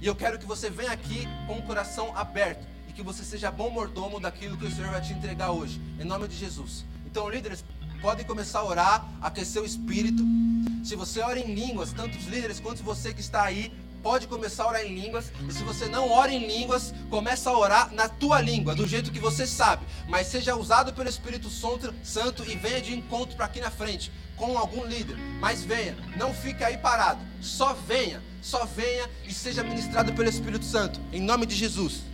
[0.00, 2.64] E eu quero que você venha aqui com o coração aberto.
[2.88, 5.80] E que você seja bom mordomo daquilo que o Senhor vai te entregar hoje.
[5.98, 6.84] Em nome de Jesus.
[7.04, 7.64] Então, líderes,
[8.00, 10.22] podem começar a orar, aquecer o espírito.
[10.84, 13.72] Se você ora em línguas, tanto os líderes quanto você que está aí,
[14.02, 15.32] pode começar a orar em línguas.
[15.48, 19.12] E se você não ora em línguas, começa a orar na tua língua, do jeito
[19.12, 19.86] que você sabe.
[20.08, 24.10] Mas seja usado pelo Espírito Santo e venha de encontro para aqui na frente
[24.40, 29.62] com algum líder, mas venha, não fique aí parado, só venha, só venha e seja
[29.62, 32.09] ministrado pelo Espírito Santo, em nome de Jesus.